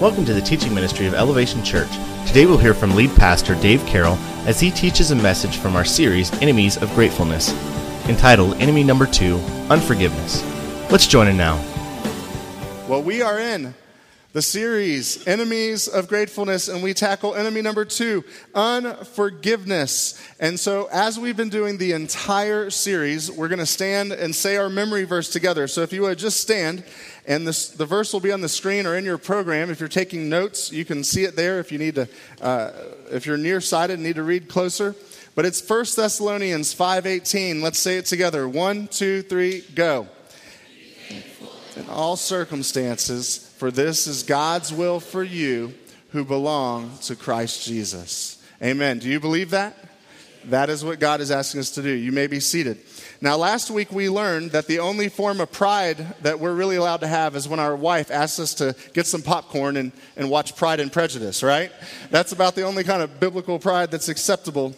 Welcome 0.00 0.24
to 0.24 0.34
the 0.34 0.42
teaching 0.44 0.74
ministry 0.74 1.06
of 1.06 1.14
Elevation 1.14 1.62
Church. 1.62 1.88
Today 2.26 2.46
we'll 2.46 2.58
hear 2.58 2.74
from 2.74 2.96
lead 2.96 3.10
pastor 3.10 3.54
Dave 3.54 3.86
Carroll 3.86 4.16
as 4.44 4.58
he 4.58 4.72
teaches 4.72 5.12
a 5.12 5.14
message 5.14 5.56
from 5.58 5.76
our 5.76 5.84
series 5.84 6.32
Enemies 6.42 6.78
of 6.78 6.92
Gratefulness, 6.96 7.52
entitled 8.08 8.54
Enemy 8.60 8.82
Number 8.82 9.06
Two 9.06 9.36
Unforgiveness. 9.70 10.42
Let's 10.90 11.06
join 11.06 11.28
in 11.28 11.36
now. 11.36 11.54
Well, 12.88 13.04
we 13.04 13.22
are 13.22 13.38
in 13.38 13.72
the 14.32 14.42
series 14.42 15.26
Enemies 15.26 15.88
of 15.88 16.06
Gratefulness, 16.06 16.68
and 16.68 16.84
we 16.84 16.94
tackle 16.94 17.34
enemy 17.34 17.62
number 17.62 17.84
two, 17.84 18.24
unforgiveness. 18.54 20.22
And 20.38 20.58
so, 20.58 20.88
as 20.92 21.18
we've 21.18 21.36
been 21.36 21.48
doing 21.48 21.78
the 21.78 21.92
entire 21.92 22.70
series, 22.70 23.28
we're 23.28 23.48
going 23.48 23.58
to 23.58 23.66
stand 23.66 24.12
and 24.12 24.32
say 24.32 24.56
our 24.56 24.68
memory 24.68 25.02
verse 25.02 25.30
together. 25.30 25.66
So, 25.66 25.82
if 25.82 25.92
you 25.92 26.02
would 26.02 26.18
just 26.18 26.40
stand, 26.40 26.84
and 27.26 27.44
this, 27.44 27.70
the 27.70 27.86
verse 27.86 28.12
will 28.12 28.20
be 28.20 28.30
on 28.30 28.40
the 28.40 28.48
screen 28.48 28.86
or 28.86 28.96
in 28.96 29.04
your 29.04 29.18
program. 29.18 29.68
If 29.68 29.80
you're 29.80 29.88
taking 29.88 30.28
notes, 30.28 30.70
you 30.70 30.84
can 30.84 31.02
see 31.02 31.24
it 31.24 31.34
there. 31.34 31.58
If 31.58 31.72
you 31.72 31.78
need 31.78 31.96
to, 31.96 32.08
uh, 32.40 32.70
if 33.10 33.26
you're 33.26 33.36
nearsighted 33.36 33.94
and 33.94 34.04
need 34.04 34.16
to 34.16 34.22
read 34.22 34.48
closer. 34.48 34.94
But 35.34 35.44
it's 35.44 35.60
1 35.60 35.96
Thessalonians 35.96 36.72
5:18. 36.72 37.62
Let's 37.62 37.80
say 37.80 37.96
it 37.96 38.06
together. 38.06 38.48
One, 38.48 38.86
two, 38.86 39.22
three, 39.22 39.64
go. 39.74 40.06
In 41.76 41.88
all 41.88 42.16
circumstances 42.16 43.49
for 43.60 43.70
this 43.70 44.06
is 44.06 44.22
God's 44.22 44.72
will 44.72 45.00
for 45.00 45.22
you 45.22 45.74
who 46.12 46.24
belong 46.24 46.96
to 47.02 47.14
Christ 47.14 47.62
Jesus. 47.66 48.42
Amen. 48.62 48.98
Do 48.98 49.06
you 49.10 49.20
believe 49.20 49.50
that? 49.50 49.76
That 50.46 50.70
is 50.70 50.82
what 50.82 50.98
God 50.98 51.20
is 51.20 51.30
asking 51.30 51.60
us 51.60 51.70
to 51.72 51.82
do. 51.82 51.90
You 51.90 52.10
may 52.10 52.26
be 52.26 52.40
seated. 52.40 52.78
Now, 53.20 53.36
last 53.36 53.70
week 53.70 53.92
we 53.92 54.08
learned 54.08 54.52
that 54.52 54.66
the 54.66 54.78
only 54.78 55.10
form 55.10 55.42
of 55.42 55.52
pride 55.52 55.98
that 56.22 56.40
we're 56.40 56.54
really 56.54 56.76
allowed 56.76 57.00
to 57.00 57.06
have 57.06 57.36
is 57.36 57.46
when 57.46 57.60
our 57.60 57.76
wife 57.76 58.10
asks 58.10 58.40
us 58.40 58.54
to 58.54 58.74
get 58.94 59.06
some 59.06 59.20
popcorn 59.20 59.76
and, 59.76 59.92
and 60.16 60.30
watch 60.30 60.56
Pride 60.56 60.80
and 60.80 60.90
Prejudice, 60.90 61.42
right? 61.42 61.70
That's 62.10 62.32
about 62.32 62.54
the 62.54 62.62
only 62.62 62.82
kind 62.82 63.02
of 63.02 63.20
biblical 63.20 63.58
pride 63.58 63.90
that's 63.90 64.08
acceptable. 64.08 64.74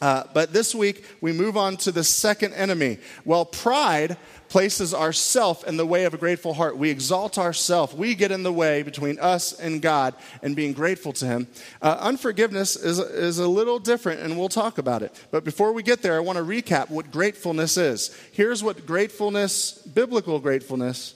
Uh, 0.00 0.24
but 0.34 0.52
this 0.52 0.74
week 0.74 1.04
we 1.20 1.32
move 1.32 1.56
on 1.56 1.76
to 1.78 1.92
the 1.92 2.04
second 2.04 2.52
enemy. 2.54 2.98
Well, 3.24 3.44
pride 3.44 4.16
places 4.48 4.94
ourself 4.94 5.66
in 5.66 5.76
the 5.76 5.86
way 5.86 6.04
of 6.04 6.14
a 6.14 6.16
grateful 6.16 6.54
heart. 6.54 6.76
We 6.76 6.90
exalt 6.90 7.38
ourself. 7.38 7.94
We 7.94 8.14
get 8.14 8.30
in 8.30 8.42
the 8.42 8.52
way 8.52 8.82
between 8.82 9.18
us 9.18 9.58
and 9.58 9.82
God 9.82 10.14
and 10.42 10.54
being 10.54 10.72
grateful 10.72 11.12
to 11.14 11.26
Him. 11.26 11.48
Uh, 11.82 11.96
unforgiveness 12.00 12.76
is, 12.76 12.98
is 12.98 13.38
a 13.38 13.48
little 13.48 13.78
different, 13.78 14.20
and 14.20 14.38
we'll 14.38 14.48
talk 14.48 14.78
about 14.78 15.02
it. 15.02 15.12
But 15.30 15.42
before 15.42 15.72
we 15.72 15.82
get 15.82 16.02
there, 16.02 16.16
I 16.16 16.20
want 16.20 16.38
to 16.38 16.44
recap 16.44 16.90
what 16.90 17.10
gratefulness 17.10 17.76
is. 17.76 18.16
Here's 18.30 18.62
what 18.62 18.86
gratefulness, 18.86 19.72
biblical 19.72 20.38
gratefulness, 20.38 21.14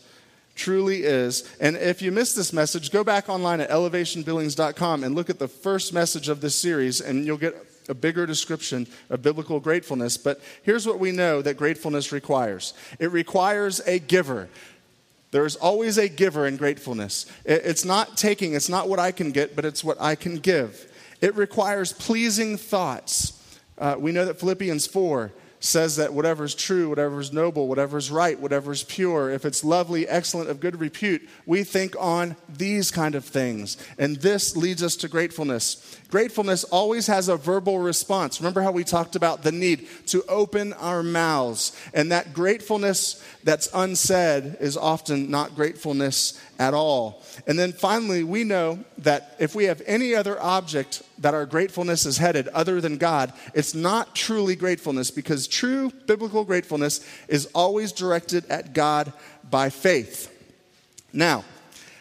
truly 0.57 1.05
is. 1.05 1.49
And 1.61 1.77
if 1.77 2.03
you 2.03 2.11
missed 2.11 2.35
this 2.35 2.53
message, 2.53 2.91
go 2.91 3.05
back 3.05 3.29
online 3.29 3.61
at 3.61 3.71
elevationbillings.com 3.71 5.05
and 5.05 5.15
look 5.15 5.31
at 5.31 5.39
the 5.39 5.47
first 5.47 5.93
message 5.93 6.29
of 6.29 6.41
this 6.41 6.57
series, 6.57 7.01
and 7.01 7.25
you'll 7.25 7.37
get 7.37 7.68
a 7.89 7.95
bigger 7.95 8.27
description 8.27 8.87
of 9.11 9.23
biblical 9.23 9.61
gratefulness. 9.61 10.17
But 10.17 10.41
here's 10.63 10.87
what 10.87 10.99
we 10.99 11.13
know 11.13 11.43
that 11.43 11.57
gratefulness 11.57 12.13
requires 12.13 12.75
it 12.99 13.11
requires 13.11 13.81
a 13.87 13.99
giver. 13.99 14.49
There 15.31 15.45
is 15.45 15.57
always 15.57 15.99
a 15.99 16.09
giver 16.09 16.47
in 16.47 16.57
gratefulness. 16.57 17.27
It's 17.45 17.85
not 17.85 18.17
taking, 18.17 18.55
it's 18.55 18.71
not 18.71 18.89
what 18.89 18.99
I 18.99 19.13
can 19.13 19.31
get, 19.31 19.55
but 19.55 19.67
it's 19.67 19.85
what 19.85 20.01
I 20.01 20.15
can 20.15 20.37
give. 20.37 20.91
It 21.21 21.37
requires 21.37 21.93
pleasing 21.93 22.57
thoughts. 22.57 23.35
Uh, 23.77 23.97
we 23.99 24.11
know 24.11 24.25
that 24.25 24.41
Philippians 24.41 24.87
4 24.87 25.33
says 25.61 25.97
that 25.97 26.13
whatever 26.13 26.45
is 26.45 26.55
true, 26.55 26.89
whatever 26.89 27.21
is 27.21 27.33
noble, 27.33 27.67
whatever 27.69 27.99
is 27.99 28.11
right, 28.11 28.39
whatever 28.39 28.73
is 28.73 28.85
pure, 28.85 29.31
if 29.31 29.45
it's 29.45 29.65
lovely, 29.65 30.07
excellent, 30.07 30.49
of 30.51 30.61
good 30.61 30.81
repute, 30.81 31.29
we 31.47 31.65
think 31.65 31.97
on 31.99 32.37
these 32.49 32.91
kind 32.91 33.15
of 33.15 33.25
things. 33.25 33.77
And 33.99 34.17
this 34.17 34.57
leads 34.57 34.83
us 34.83 34.97
to 34.97 35.09
gratefulness. 35.09 35.99
Gratefulness 36.11 36.65
always 36.65 37.07
has 37.09 37.29
a 37.29 37.37
verbal 37.37 37.79
response. 37.81 38.41
Remember 38.41 38.63
how 38.63 38.73
we 38.73 38.85
talked 38.85 39.17
about 39.17 39.43
the 39.43 39.53
need 39.53 39.89
to 40.07 40.23
open 40.29 40.73
our 40.75 41.03
mouths. 41.03 41.77
And 41.93 42.13
that 42.13 42.33
gratefulness 42.33 43.23
that's 43.45 43.69
unsaid 43.75 44.57
is 44.61 44.77
often 44.77 45.31
not 45.31 45.55
gratefulness 45.55 46.41
at 46.59 46.73
all. 46.73 47.23
And 47.47 47.59
then 47.59 47.73
finally, 47.73 48.25
we 48.25 48.45
know 48.45 48.79
that 48.99 49.37
if 49.39 49.55
we 49.55 49.65
have 49.65 49.83
any 49.87 50.15
other 50.15 50.41
object 50.41 51.03
that 51.19 51.35
our 51.35 51.47
gratefulness 51.47 52.07
is 52.07 52.19
headed 52.19 52.49
other 52.49 52.81
than 52.81 52.97
God, 52.97 53.33
it's 53.55 53.75
not 53.75 54.15
truly 54.15 54.57
gratefulness 54.57 55.11
because 55.11 55.47
true 55.47 55.91
biblical 56.07 56.45
gratefulness 56.45 57.07
is 57.29 57.47
always 57.55 57.93
directed 57.93 58.45
at 58.47 58.73
God 58.73 59.13
by 59.51 59.71
faith. 59.71 60.35
Now, 61.13 61.45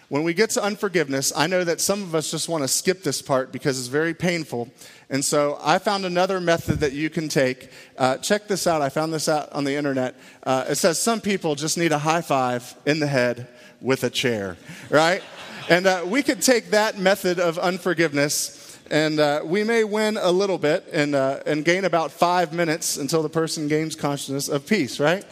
when 0.10 0.24
we 0.24 0.34
get 0.34 0.52
to 0.52 0.64
unforgiveness, 0.64 1.34
I 1.36 1.48
know 1.48 1.66
that 1.66 1.82
some 1.82 2.02
of 2.02 2.16
us 2.16 2.32
just 2.32 2.48
want 2.48 2.64
to 2.64 2.68
skip 2.70 3.04
this 3.04 3.22
part 3.22 3.52
because 3.52 3.78
it's 3.78 3.90
very 3.90 4.14
painful. 4.14 4.70
And 5.10 5.24
so 5.24 5.60
I 5.62 5.80
found 5.80 6.06
another 6.06 6.40
method 6.40 6.80
that 6.80 6.94
you 6.94 7.10
can 7.10 7.28
take. 7.28 7.70
Uh, 7.98 8.18
check 8.18 8.48
this 8.48 8.68
out. 8.68 8.82
I 8.82 8.88
found 8.88 9.14
this 9.14 9.28
out 9.28 9.52
on 9.52 9.66
the 9.66 9.76
internet. 9.76 10.16
Uh, 10.44 10.66
it 10.70 10.76
says 10.76 10.98
some 10.98 11.20
people 11.20 11.56
just 11.56 11.78
need 11.78 11.92
a 11.92 11.98
high 11.98 12.22
five 12.22 12.74
in 12.86 13.00
the 13.00 13.08
head 13.08 13.50
with 13.82 14.06
a 14.06 14.10
chair, 14.10 14.56
right? 14.90 15.22
And 15.70 15.86
uh, 15.86 16.04
we 16.06 16.24
could 16.24 16.42
take 16.42 16.72
that 16.72 16.98
method 16.98 17.40
of 17.40 17.60
unforgiveness, 17.60 18.57
and 18.90 19.20
uh, 19.20 19.42
we 19.44 19.64
may 19.64 19.84
win 19.84 20.18
a 20.18 20.32
little 20.32 20.58
bit 20.58 20.88
and, 20.92 21.16
uh, 21.16 21.40
and 21.46 21.64
gain 21.64 21.86
about 21.86 22.12
five 22.12 22.54
minutes 22.54 22.98
until 22.98 23.24
the 23.24 23.30
person 23.30 23.68
gains 23.68 23.96
consciousness 23.96 24.48
of 24.48 24.66
peace, 24.66 25.00
right? 25.00 25.26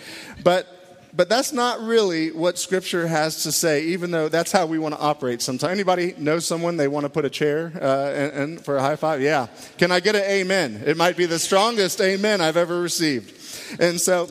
But 0.43 0.67
but 1.13 1.29
that's 1.29 1.53
not 1.53 1.79
really 1.79 2.33
what 2.33 2.57
scripture 2.57 3.07
has 3.07 3.43
to 3.43 3.51
say 3.53 3.85
even 3.85 4.11
though 4.11 4.27
that's 4.27 4.51
how 4.51 4.65
we 4.65 4.77
want 4.77 4.95
to 4.95 4.99
operate 4.99 5.41
sometimes. 5.41 5.71
Anybody 5.71 6.13
know 6.17 6.39
someone 6.39 6.75
they 6.75 6.89
want 6.89 7.05
to 7.05 7.09
put 7.09 7.23
a 7.23 7.29
chair 7.29 7.71
uh, 7.81 8.41
in 8.41 8.57
for 8.57 8.75
a 8.75 8.81
high 8.81 8.97
five? 8.97 9.21
Yeah. 9.21 9.47
Can 9.77 9.93
i 9.93 10.01
get 10.01 10.15
an 10.15 10.23
amen? 10.23 10.83
It 10.85 10.97
might 10.97 11.15
be 11.15 11.25
the 11.25 11.39
strongest 11.39 12.01
amen 12.01 12.41
i've 12.41 12.57
ever 12.57 12.81
received. 12.81 13.33
And 13.79 14.01
so 14.01 14.29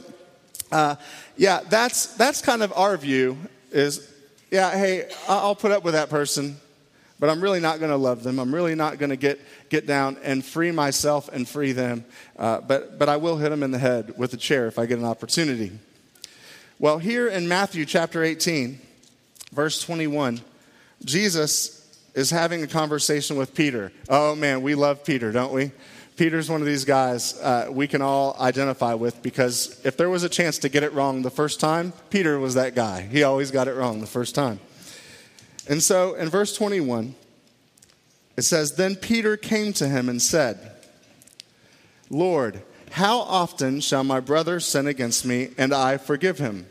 uh, 0.70 0.96
yeah 1.38 1.60
that's 1.70 2.14
that's 2.16 2.42
kind 2.42 2.62
of 2.62 2.70
our 2.76 2.98
view 2.98 3.38
is, 3.74 4.08
yeah, 4.50 4.70
hey, 4.70 5.10
I'll 5.28 5.56
put 5.56 5.72
up 5.72 5.84
with 5.84 5.94
that 5.94 6.08
person, 6.08 6.56
but 7.24 7.30
I'm 7.30 7.40
really 7.40 7.58
not 7.58 7.78
going 7.78 7.90
to 7.90 7.96
love 7.96 8.22
them. 8.22 8.38
I'm 8.38 8.54
really 8.54 8.74
not 8.74 8.98
going 8.98 9.08
to 9.08 9.16
get, 9.16 9.40
get 9.70 9.86
down 9.86 10.18
and 10.22 10.44
free 10.44 10.70
myself 10.70 11.30
and 11.32 11.48
free 11.48 11.72
them. 11.72 12.04
Uh, 12.38 12.60
but, 12.60 12.98
but 12.98 13.08
I 13.08 13.16
will 13.16 13.38
hit 13.38 13.48
them 13.48 13.62
in 13.62 13.70
the 13.70 13.78
head 13.78 14.12
with 14.18 14.34
a 14.34 14.36
chair 14.36 14.66
if 14.66 14.78
I 14.78 14.84
get 14.84 14.98
an 14.98 15.06
opportunity. 15.06 15.72
Well, 16.78 16.98
here 16.98 17.26
in 17.26 17.48
Matthew 17.48 17.86
chapter 17.86 18.22
18, 18.22 18.78
verse 19.52 19.82
21, 19.82 20.42
Jesus 21.02 21.98
is 22.12 22.28
having 22.28 22.62
a 22.62 22.66
conversation 22.66 23.38
with 23.38 23.54
Peter. 23.54 23.90
Oh 24.10 24.34
man, 24.34 24.60
we 24.60 24.74
love 24.74 25.02
Peter, 25.02 25.32
don't 25.32 25.54
we? 25.54 25.72
Peter's 26.18 26.50
one 26.50 26.60
of 26.60 26.66
these 26.66 26.84
guys 26.84 27.40
uh, 27.40 27.68
we 27.70 27.88
can 27.88 28.02
all 28.02 28.36
identify 28.38 28.92
with 28.92 29.22
because 29.22 29.80
if 29.82 29.96
there 29.96 30.10
was 30.10 30.24
a 30.24 30.28
chance 30.28 30.58
to 30.58 30.68
get 30.68 30.82
it 30.82 30.92
wrong 30.92 31.22
the 31.22 31.30
first 31.30 31.58
time, 31.58 31.94
Peter 32.10 32.38
was 32.38 32.52
that 32.56 32.74
guy. 32.74 33.00
He 33.00 33.22
always 33.22 33.50
got 33.50 33.66
it 33.66 33.72
wrong 33.72 34.02
the 34.02 34.06
first 34.06 34.34
time. 34.34 34.60
And 35.68 35.82
so 35.82 36.14
in 36.14 36.28
verse 36.28 36.56
21, 36.56 37.14
it 38.36 38.42
says, 38.42 38.72
Then 38.72 38.96
Peter 38.96 39.36
came 39.36 39.72
to 39.74 39.88
him 39.88 40.08
and 40.08 40.20
said, 40.20 40.72
Lord, 42.10 42.62
how 42.90 43.20
often 43.20 43.80
shall 43.80 44.04
my 44.04 44.20
brother 44.20 44.60
sin 44.60 44.86
against 44.86 45.24
me 45.24 45.50
and 45.56 45.72
I 45.72 45.96
forgive 45.96 46.38
him? 46.38 46.66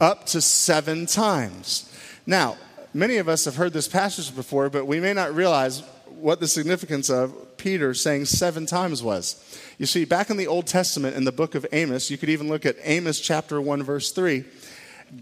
Up 0.00 0.26
to 0.26 0.40
seven 0.40 1.06
times. 1.06 1.90
Now, 2.26 2.56
many 2.92 3.16
of 3.18 3.28
us 3.28 3.44
have 3.44 3.56
heard 3.56 3.72
this 3.72 3.88
passage 3.88 4.34
before, 4.34 4.68
but 4.68 4.86
we 4.86 5.00
may 5.00 5.12
not 5.12 5.34
realize 5.34 5.82
what 6.06 6.40
the 6.40 6.48
significance 6.48 7.08
of 7.08 7.56
Peter 7.56 7.94
saying 7.94 8.24
seven 8.26 8.66
times 8.66 9.02
was. 9.02 9.58
You 9.78 9.86
see, 9.86 10.04
back 10.04 10.30
in 10.30 10.36
the 10.36 10.46
Old 10.46 10.66
Testament, 10.66 11.16
in 11.16 11.24
the 11.24 11.32
book 11.32 11.54
of 11.54 11.66
Amos, 11.72 12.10
you 12.10 12.18
could 12.18 12.28
even 12.28 12.48
look 12.48 12.66
at 12.66 12.76
Amos 12.82 13.20
chapter 13.20 13.60
1, 13.60 13.82
verse 13.82 14.10
3. 14.12 14.44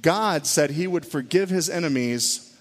God 0.01 0.47
said 0.47 0.71
he 0.71 0.87
would 0.87 1.05
forgive 1.05 1.51
his 1.51 1.69
enemies 1.69 2.52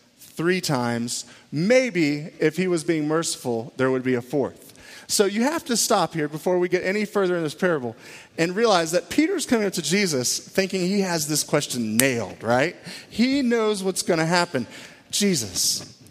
three 0.41 0.59
times. 0.59 1.25
Maybe 1.51 2.31
if 2.39 2.57
he 2.57 2.67
was 2.67 2.83
being 2.83 3.07
merciful, 3.07 3.73
there 3.77 3.91
would 3.91 4.01
be 4.01 4.15
a 4.15 4.23
fourth. 4.23 4.73
So 5.05 5.25
you 5.25 5.43
have 5.43 5.63
to 5.65 5.77
stop 5.77 6.15
here 6.15 6.27
before 6.27 6.57
we 6.57 6.67
get 6.67 6.83
any 6.83 7.05
further 7.05 7.37
in 7.37 7.43
this 7.43 7.53
parable 7.53 7.95
and 8.39 8.55
realize 8.55 8.91
that 8.93 9.11
Peter's 9.11 9.45
coming 9.45 9.67
up 9.67 9.73
to 9.73 9.83
Jesus 9.83 10.39
thinking 10.39 10.81
he 10.81 11.01
has 11.01 11.27
this 11.27 11.43
question 11.43 11.95
nailed, 11.95 12.41
right? 12.41 12.75
He 13.11 13.43
knows 13.43 13.83
what's 13.83 14.01
going 14.01 14.17
to 14.17 14.25
happen. 14.25 14.65
Jesus, 15.11 16.01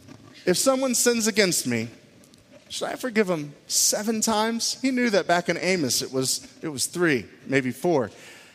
if 0.47 0.57
someone 0.57 0.95
sins 0.95 1.27
against 1.27 1.67
me, 1.67 1.89
should 2.69 2.87
I 2.87 2.95
forgive 2.95 3.29
him 3.29 3.53
seven 3.67 4.21
times? 4.21 4.81
He 4.81 4.93
knew 4.93 5.11
that 5.11 5.27
back 5.27 5.49
in 5.49 5.57
Amos 5.57 6.03
it 6.03 6.13
was, 6.13 6.47
it 6.63 6.69
was 6.69 6.87
three, 6.87 7.27
maybe 7.49 7.73
four. 7.73 8.13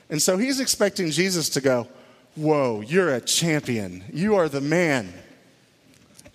And 0.10 0.22
so 0.22 0.38
he's 0.38 0.62
expecting 0.62 1.12
Jesus 1.12 1.50
to 1.50 1.60
go, 1.60 1.90
Whoa, 2.36 2.80
you're 2.80 3.14
a 3.14 3.20
champion. 3.20 4.06
You 4.14 4.36
are 4.36 4.48
the 4.48 4.62
man. 4.62 5.14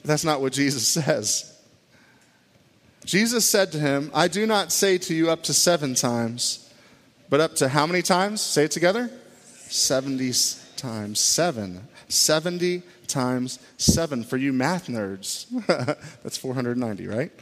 That's 0.05 0.25
not 0.25 0.41
what 0.41 0.53
Jesus 0.53 0.87
says. 0.87 1.47
Jesus 3.05 3.49
said 3.49 3.73
to 3.73 3.79
him, 3.79 4.11
I 4.15 4.29
do 4.29 4.47
not 4.47 4.73
say 4.73 4.99
to 4.99 5.15
you 5.15 5.31
up 5.31 5.43
to 5.45 5.55
seven 5.55 5.95
times, 5.95 6.71
but 7.29 7.41
up 7.41 7.55
to 7.57 7.69
how 7.69 7.87
many 7.87 8.03
times? 8.03 8.41
Say 8.41 8.65
it 8.65 8.71
together. 8.71 9.11
70 9.69 10.33
times 10.77 11.21
7. 11.21 11.87
70 12.09 12.83
times 13.07 13.59
7 13.79 14.25
for 14.25 14.37
you 14.37 14.53
math 14.53 14.89
nerds. 14.89 15.47
That's 16.23 16.37
490, 16.37 17.07
right? 17.07 17.33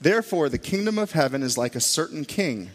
Therefore, 0.00 0.48
the 0.48 0.58
kingdom 0.58 0.98
of 0.98 1.12
heaven 1.12 1.42
is 1.42 1.56
like 1.56 1.74
a 1.74 1.80
certain 1.80 2.24
king 2.24 2.70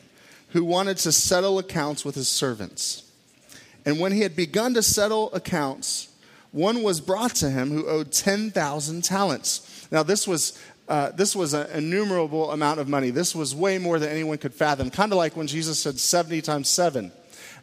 who 0.49 0.65
wanted 0.65 0.97
to 0.97 1.11
settle 1.11 1.59
accounts 1.59 2.03
with 2.03 2.15
his 2.15 2.27
servants. 2.27 3.09
And 3.85 3.99
when 3.99 4.11
he 4.11 4.21
had 4.21 4.35
begun 4.35 4.73
to 4.73 4.83
settle 4.83 5.33
accounts, 5.33 6.08
one 6.51 6.81
was 6.81 6.99
brought 6.99 7.35
to 7.35 7.49
him 7.49 7.71
who 7.71 7.87
owed 7.87 8.11
10,000 8.11 9.03
talents. 9.03 9.87
Now, 9.91 10.03
this 10.03 10.27
was, 10.27 10.57
uh, 10.87 11.11
this 11.11 11.35
was 11.35 11.53
an 11.53 11.69
innumerable 11.71 12.51
amount 12.51 12.79
of 12.79 12.87
money. 12.87 13.11
This 13.11 13.35
was 13.35 13.55
way 13.55 13.77
more 13.77 13.99
than 13.99 14.09
anyone 14.09 14.37
could 14.37 14.53
fathom. 14.53 14.89
Kind 14.89 15.11
of 15.11 15.17
like 15.17 15.35
when 15.35 15.47
Jesus 15.47 15.79
said 15.79 15.99
70 15.99 16.41
times 16.41 16.67
7, 16.69 17.11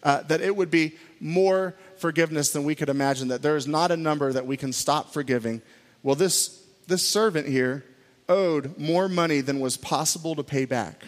uh, 0.03 0.23
that 0.23 0.41
it 0.41 0.55
would 0.55 0.71
be 0.71 0.95
more 1.21 1.75
forgiveness 1.99 2.53
than 2.53 2.65
we 2.65 2.75
could 2.75 2.89
imagine, 2.89 3.29
that 3.29 3.43
there 3.43 3.57
is 3.57 3.67
not 3.67 3.91
a 3.91 3.97
number 3.97 4.33
that 4.33 4.47
we 4.47 4.57
can 4.57 4.73
stop 4.73 5.13
forgiving. 5.13 5.63
Well, 6.03 6.15
this, 6.15 6.63
this 6.87 7.07
servant 7.07 7.49
here 7.49 7.85
owed 8.29 8.79
more 8.79 9.09
money 9.09 9.41
than 9.41 9.61
was 9.61 9.77
possible 9.77 10.35
to 10.37 10.45
pay 10.45 10.65
back. 10.65 11.07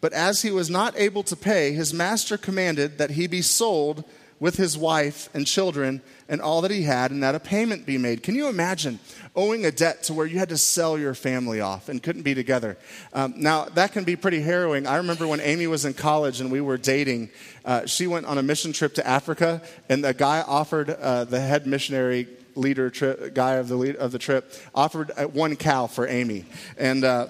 But 0.00 0.12
as 0.12 0.42
he 0.42 0.50
was 0.50 0.70
not 0.70 0.96
able 0.96 1.22
to 1.24 1.36
pay, 1.36 1.72
his 1.72 1.92
master 1.92 2.36
commanded 2.36 2.98
that 2.98 3.12
he 3.12 3.26
be 3.26 3.42
sold 3.42 4.04
with 4.38 4.56
his 4.56 4.76
wife 4.76 5.28
and 5.34 5.46
children 5.46 6.02
and 6.28 6.40
all 6.40 6.60
that 6.60 6.70
he 6.70 6.82
had, 6.82 7.10
and 7.10 7.22
that 7.22 7.34
a 7.34 7.40
payment 7.40 7.86
be 7.86 7.96
made. 7.96 8.22
Can 8.22 8.34
you 8.34 8.48
imagine 8.48 8.98
owing 9.34 9.64
a 9.64 9.70
debt 9.70 10.02
to 10.04 10.14
where 10.14 10.26
you 10.26 10.38
had 10.38 10.48
to 10.48 10.58
sell 10.58 10.98
your 10.98 11.14
family 11.14 11.60
off 11.60 11.88
and 11.88 12.02
couldn't 12.02 12.22
be 12.22 12.34
together? 12.34 12.76
Um, 13.12 13.34
now, 13.36 13.64
that 13.66 13.92
can 13.92 14.04
be 14.04 14.16
pretty 14.16 14.40
harrowing. 14.40 14.86
I 14.86 14.96
remember 14.96 15.26
when 15.26 15.40
Amy 15.40 15.66
was 15.66 15.84
in 15.84 15.94
college 15.94 16.40
and 16.40 16.50
we 16.50 16.60
were 16.60 16.76
dating, 16.76 17.30
uh, 17.64 17.86
she 17.86 18.06
went 18.06 18.26
on 18.26 18.38
a 18.38 18.42
mission 18.42 18.72
trip 18.72 18.94
to 18.94 19.06
Africa, 19.06 19.62
and 19.88 20.04
the 20.04 20.12
guy 20.12 20.42
offered 20.42 20.90
uh, 20.90 21.24
the 21.24 21.40
head 21.40 21.66
missionary 21.66 22.28
leader 22.56 22.90
tri- 22.90 23.28
guy 23.32 23.54
of 23.54 23.68
the 23.68 23.76
lead, 23.76 23.96
of 23.96 24.12
the 24.12 24.18
trip 24.18 24.52
offered 24.74 25.12
uh, 25.16 25.24
one 25.24 25.56
cow 25.56 25.86
for 25.86 26.08
Amy, 26.08 26.44
and 26.76 27.04
uh, 27.04 27.26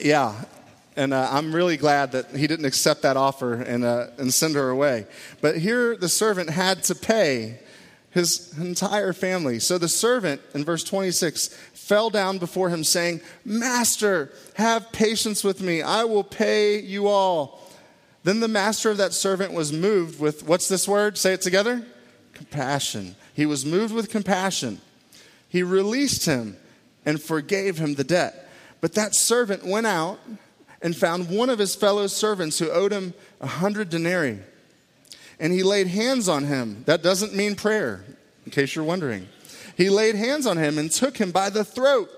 yeah, 0.00 0.44
and 0.96 1.14
uh, 1.14 1.28
I'm 1.30 1.54
really 1.54 1.76
glad 1.76 2.12
that 2.12 2.30
he 2.34 2.46
didn't 2.46 2.66
accept 2.66 3.02
that 3.02 3.16
offer 3.16 3.54
and, 3.54 3.84
uh, 3.84 4.08
and 4.18 4.32
send 4.32 4.54
her 4.54 4.70
away. 4.70 5.06
But 5.40 5.58
here 5.58 5.96
the 5.96 6.08
servant 6.08 6.50
had 6.50 6.82
to 6.84 6.94
pay 6.94 7.60
his 8.10 8.58
entire 8.58 9.12
family. 9.12 9.60
So 9.60 9.78
the 9.78 9.88
servant, 9.88 10.40
in 10.54 10.64
verse 10.64 10.82
26, 10.82 11.48
fell 11.74 12.10
down 12.10 12.38
before 12.38 12.68
him, 12.68 12.82
saying, 12.82 13.20
Master, 13.44 14.32
have 14.54 14.90
patience 14.92 15.44
with 15.44 15.60
me. 15.60 15.80
I 15.80 16.04
will 16.04 16.24
pay 16.24 16.80
you 16.80 17.06
all. 17.06 17.60
Then 18.24 18.40
the 18.40 18.48
master 18.48 18.90
of 18.90 18.98
that 18.98 19.12
servant 19.12 19.52
was 19.52 19.72
moved 19.72 20.20
with, 20.20 20.46
what's 20.46 20.68
this 20.68 20.86
word? 20.86 21.16
Say 21.16 21.32
it 21.32 21.40
together 21.40 21.84
compassion. 22.34 23.14
He 23.34 23.44
was 23.44 23.66
moved 23.66 23.92
with 23.92 24.08
compassion. 24.08 24.80
He 25.46 25.62
released 25.62 26.24
him 26.24 26.56
and 27.04 27.20
forgave 27.20 27.76
him 27.76 27.96
the 27.96 28.04
debt. 28.04 28.48
But 28.80 28.94
that 28.94 29.14
servant 29.14 29.66
went 29.66 29.86
out 29.86 30.18
and 30.82 30.96
found 30.96 31.28
one 31.28 31.50
of 31.50 31.58
his 31.58 31.74
fellow 31.74 32.06
servants 32.06 32.58
who 32.58 32.70
owed 32.70 32.92
him 32.92 33.14
a 33.40 33.46
hundred 33.46 33.90
denarii. 33.90 34.38
And 35.38 35.52
he 35.52 35.62
laid 35.62 35.86
hands 35.86 36.28
on 36.28 36.44
him. 36.44 36.84
That 36.86 37.02
doesn't 37.02 37.34
mean 37.34 37.54
prayer, 37.54 38.04
in 38.44 38.52
case 38.52 38.74
you're 38.74 38.84
wondering. 38.84 39.28
He 39.76 39.88
laid 39.88 40.14
hands 40.14 40.46
on 40.46 40.58
him 40.58 40.78
and 40.78 40.90
took 40.90 41.16
him 41.16 41.30
by 41.30 41.50
the 41.50 41.64
throat, 41.64 42.10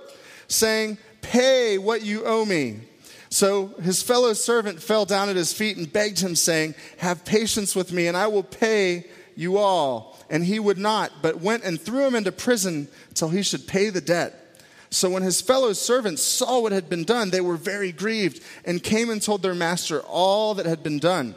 saying, 0.48 0.98
Pay 1.20 1.78
what 1.78 2.02
you 2.02 2.24
owe 2.24 2.44
me. 2.44 2.80
So 3.28 3.68
his 3.82 4.02
fellow 4.02 4.32
servant 4.32 4.82
fell 4.82 5.04
down 5.04 5.28
at 5.28 5.36
his 5.36 5.52
feet 5.52 5.76
and 5.76 5.90
begged 5.90 6.18
him, 6.18 6.34
saying, 6.34 6.74
Have 6.98 7.24
patience 7.24 7.74
with 7.74 7.92
me, 7.92 8.08
and 8.08 8.16
I 8.16 8.26
will 8.26 8.42
pay 8.42 9.06
you 9.36 9.56
all. 9.56 10.18
And 10.28 10.44
he 10.44 10.58
would 10.58 10.78
not, 10.78 11.12
but 11.22 11.40
went 11.40 11.64
and 11.64 11.80
threw 11.80 12.06
him 12.06 12.14
into 12.14 12.32
prison 12.32 12.88
till 13.14 13.28
he 13.28 13.42
should 13.42 13.66
pay 13.66 13.90
the 13.90 14.00
debt. 14.00 14.41
So 14.92 15.08
when 15.08 15.22
his 15.22 15.40
fellow 15.40 15.72
servants 15.72 16.20
saw 16.22 16.60
what 16.60 16.72
had 16.72 16.90
been 16.90 17.04
done, 17.04 17.30
they 17.30 17.40
were 17.40 17.56
very 17.56 17.92
grieved 17.92 18.42
and 18.62 18.82
came 18.82 19.08
and 19.08 19.22
told 19.22 19.40
their 19.40 19.54
master 19.54 20.00
all 20.00 20.52
that 20.54 20.66
had 20.66 20.82
been 20.82 20.98
done. 20.98 21.34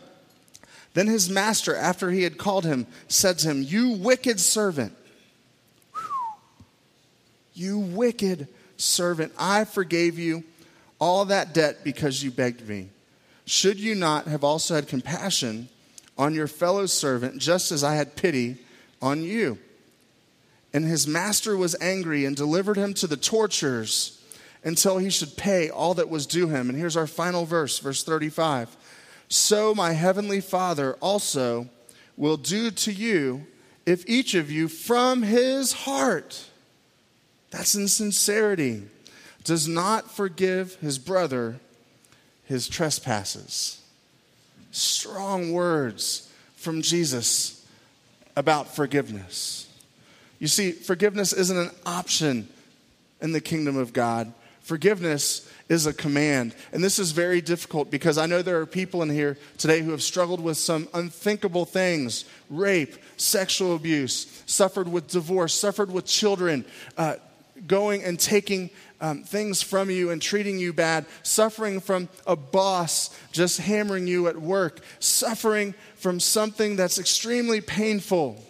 Then 0.94 1.08
his 1.08 1.30
master, 1.30 1.74
after 1.74 2.12
he 2.12 2.24
had 2.24 2.38
called 2.38 2.66
him, 2.66 2.86
said 3.08 3.40
to 3.40 3.48
him, 3.50 3.64
You 3.64 3.92
wicked 3.92 4.42
servant, 4.42 4.94
you 7.54 7.80
wicked 7.80 8.50
servant, 8.76 9.32
I 9.40 9.64
forgave 9.64 10.20
you 10.20 10.44
all 11.00 11.24
that 11.26 11.54
debt 11.54 11.82
because 11.82 12.22
you 12.22 12.32
begged 12.32 12.68
me. 12.68 12.90
Should 13.46 13.80
you 13.80 13.96
not 13.96 14.28
have 14.28 14.44
also 14.44 14.76
had 14.76 14.90
compassion 14.90 15.70
on 16.18 16.34
your 16.34 16.48
fellow 16.48 16.88
servant, 16.88 17.38
just 17.38 17.72
as 17.72 17.86
I 17.86 17.96
had 17.96 18.18
pity 18.18 18.58
on 19.02 19.24
you? 19.24 19.60
And 20.76 20.84
his 20.84 21.08
master 21.08 21.56
was 21.56 21.74
angry 21.80 22.26
and 22.26 22.36
delivered 22.36 22.76
him 22.76 22.94
to 22.96 23.08
the 23.08 23.16
torturers 23.16 24.22
until 24.62 24.98
he 24.98 25.10
should 25.10 25.38
pay 25.38 25.70
all 25.70 25.94
that 25.94 26.10
was 26.10 26.26
due 26.26 26.50
him. 26.50 26.68
And 26.68 26.78
here's 26.78 26.98
our 26.98 27.08
final 27.08 27.46
verse, 27.46 27.80
verse 27.80 28.04
35. 28.04 28.76
So 29.30 29.74
my 29.74 29.94
heavenly 29.94 30.42
Father 30.42 30.96
also 30.96 31.70
will 32.18 32.36
do 32.36 32.72
to 32.72 32.92
you 32.92 33.48
if 33.86 34.04
each 34.06 34.36
of 34.36 34.52
you 34.52 34.68
from 34.68 35.22
his 35.22 35.72
heart, 35.72 36.50
that's 37.52 37.76
in 37.76 37.88
sincerity, 37.88 38.84
does 39.46 39.70
not 39.70 40.12
forgive 40.12 40.76
his 40.82 41.00
brother 41.00 41.56
his 42.44 42.68
trespasses. 42.68 43.82
Strong 44.72 45.54
words 45.54 46.30
from 46.58 46.82
Jesus 46.82 47.66
about 48.36 48.76
forgiveness. 48.76 49.65
You 50.40 50.48
see, 50.48 50.72
forgiveness 50.72 51.34
isn't 51.34 51.58
an 51.58 51.72
option 51.86 52.48
in 53.22 53.32
the 53.32 53.42
kingdom 53.42 53.78
of 53.78 53.94
God. 53.94 54.34
Forgiveness 54.62 55.48
is 55.70 55.86
a 55.86 55.94
command. 55.94 56.56
And 56.72 56.84
this 56.84 57.00
is 57.00 57.12
very 57.12 57.42
difficult 57.42 57.92
because 57.92 58.18
I 58.18 58.26
know 58.26 58.42
there 58.42 58.60
are 58.60 58.66
people 58.66 59.02
in 59.04 59.10
here 59.10 59.38
today 59.58 59.82
who 59.82 59.92
have 59.92 60.02
struggled 60.02 60.42
with 60.42 60.58
some 60.58 60.88
unthinkable 60.94 61.66
things 61.66 62.26
rape, 62.50 62.96
sexual 63.18 63.76
abuse, 63.76 64.44
suffered 64.46 64.88
with 64.88 65.08
divorce, 65.08 65.54
suffered 65.54 65.92
with 65.92 66.06
children, 66.06 66.66
uh, 66.98 67.16
going 67.68 68.04
and 68.04 68.20
taking 68.20 68.70
um, 69.02 69.24
things 69.24 69.62
from 69.62 69.90
you 69.90 70.12
and 70.12 70.22
treating 70.22 70.60
you 70.60 70.74
bad, 70.74 71.06
suffering 71.24 71.80
from 71.80 72.10
a 72.26 72.36
boss 72.36 73.16
just 73.32 73.60
hammering 73.60 74.08
you 74.08 74.28
at 74.28 74.38
work, 74.38 74.80
suffering 75.00 75.74
from 75.96 76.20
something 76.20 76.76
that's 76.76 76.98
extremely 76.98 77.62
painful. 77.62 78.44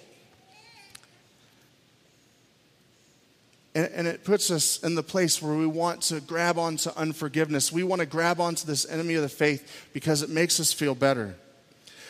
And, 3.75 3.89
and, 3.94 4.08
it 4.08 4.24
puts 4.24 4.50
us 4.51 4.82
in 4.84 4.96
the 4.96 5.03
place 5.03 5.41
where 5.41 5.53
we 5.53 5.67
want 5.67 6.01
to 6.03 6.22
grab 6.22 6.58
onto 6.58 6.89
unforgiveness. 6.96 7.74
We 7.74 7.84
want 7.84 8.00
to 8.00 8.05
grab 8.05 8.39
onto 8.39 8.65
this 8.65 8.89
enemy 8.89 9.15
of 9.15 9.22
the 9.22 9.29
faith 9.29 9.89
because 9.91 10.22
it 10.22 10.29
makes 10.29 10.62
us 10.62 10.72
feel 10.72 10.96
better. 10.96 11.36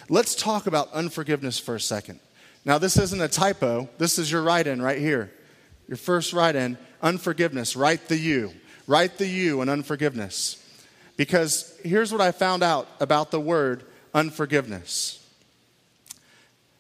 Let's 0.07 0.35
talk 0.35 0.67
about 0.67 0.93
unforgiveness 0.93 1.57
for 1.57 1.73
a 1.73 1.79
second. 1.79 2.19
Now, 2.65 2.77
this 2.77 2.97
isn't 2.97 3.19
a 3.19 3.27
typo. 3.27 3.89
This 3.97 4.19
is 4.19 4.31
your 4.31 4.43
write 4.43 4.67
in 4.67 4.79
right 4.79 4.99
here. 4.99 5.31
Your 5.87 5.97
first 5.97 6.33
write 6.33 6.55
in 6.55 6.77
unforgiveness. 7.01 7.75
Write 7.75 8.07
the 8.07 8.17
U. 8.17 8.53
Write 8.85 9.17
the 9.17 9.27
U 9.27 9.61
in 9.61 9.69
unforgiveness. 9.69 10.61
Because 11.17 11.75
here's 11.83 12.11
what 12.11 12.21
I 12.21 12.31
found 12.31 12.61
out 12.61 12.87
about 12.99 13.31
the 13.31 13.39
word 13.39 13.83
unforgiveness 14.13 15.24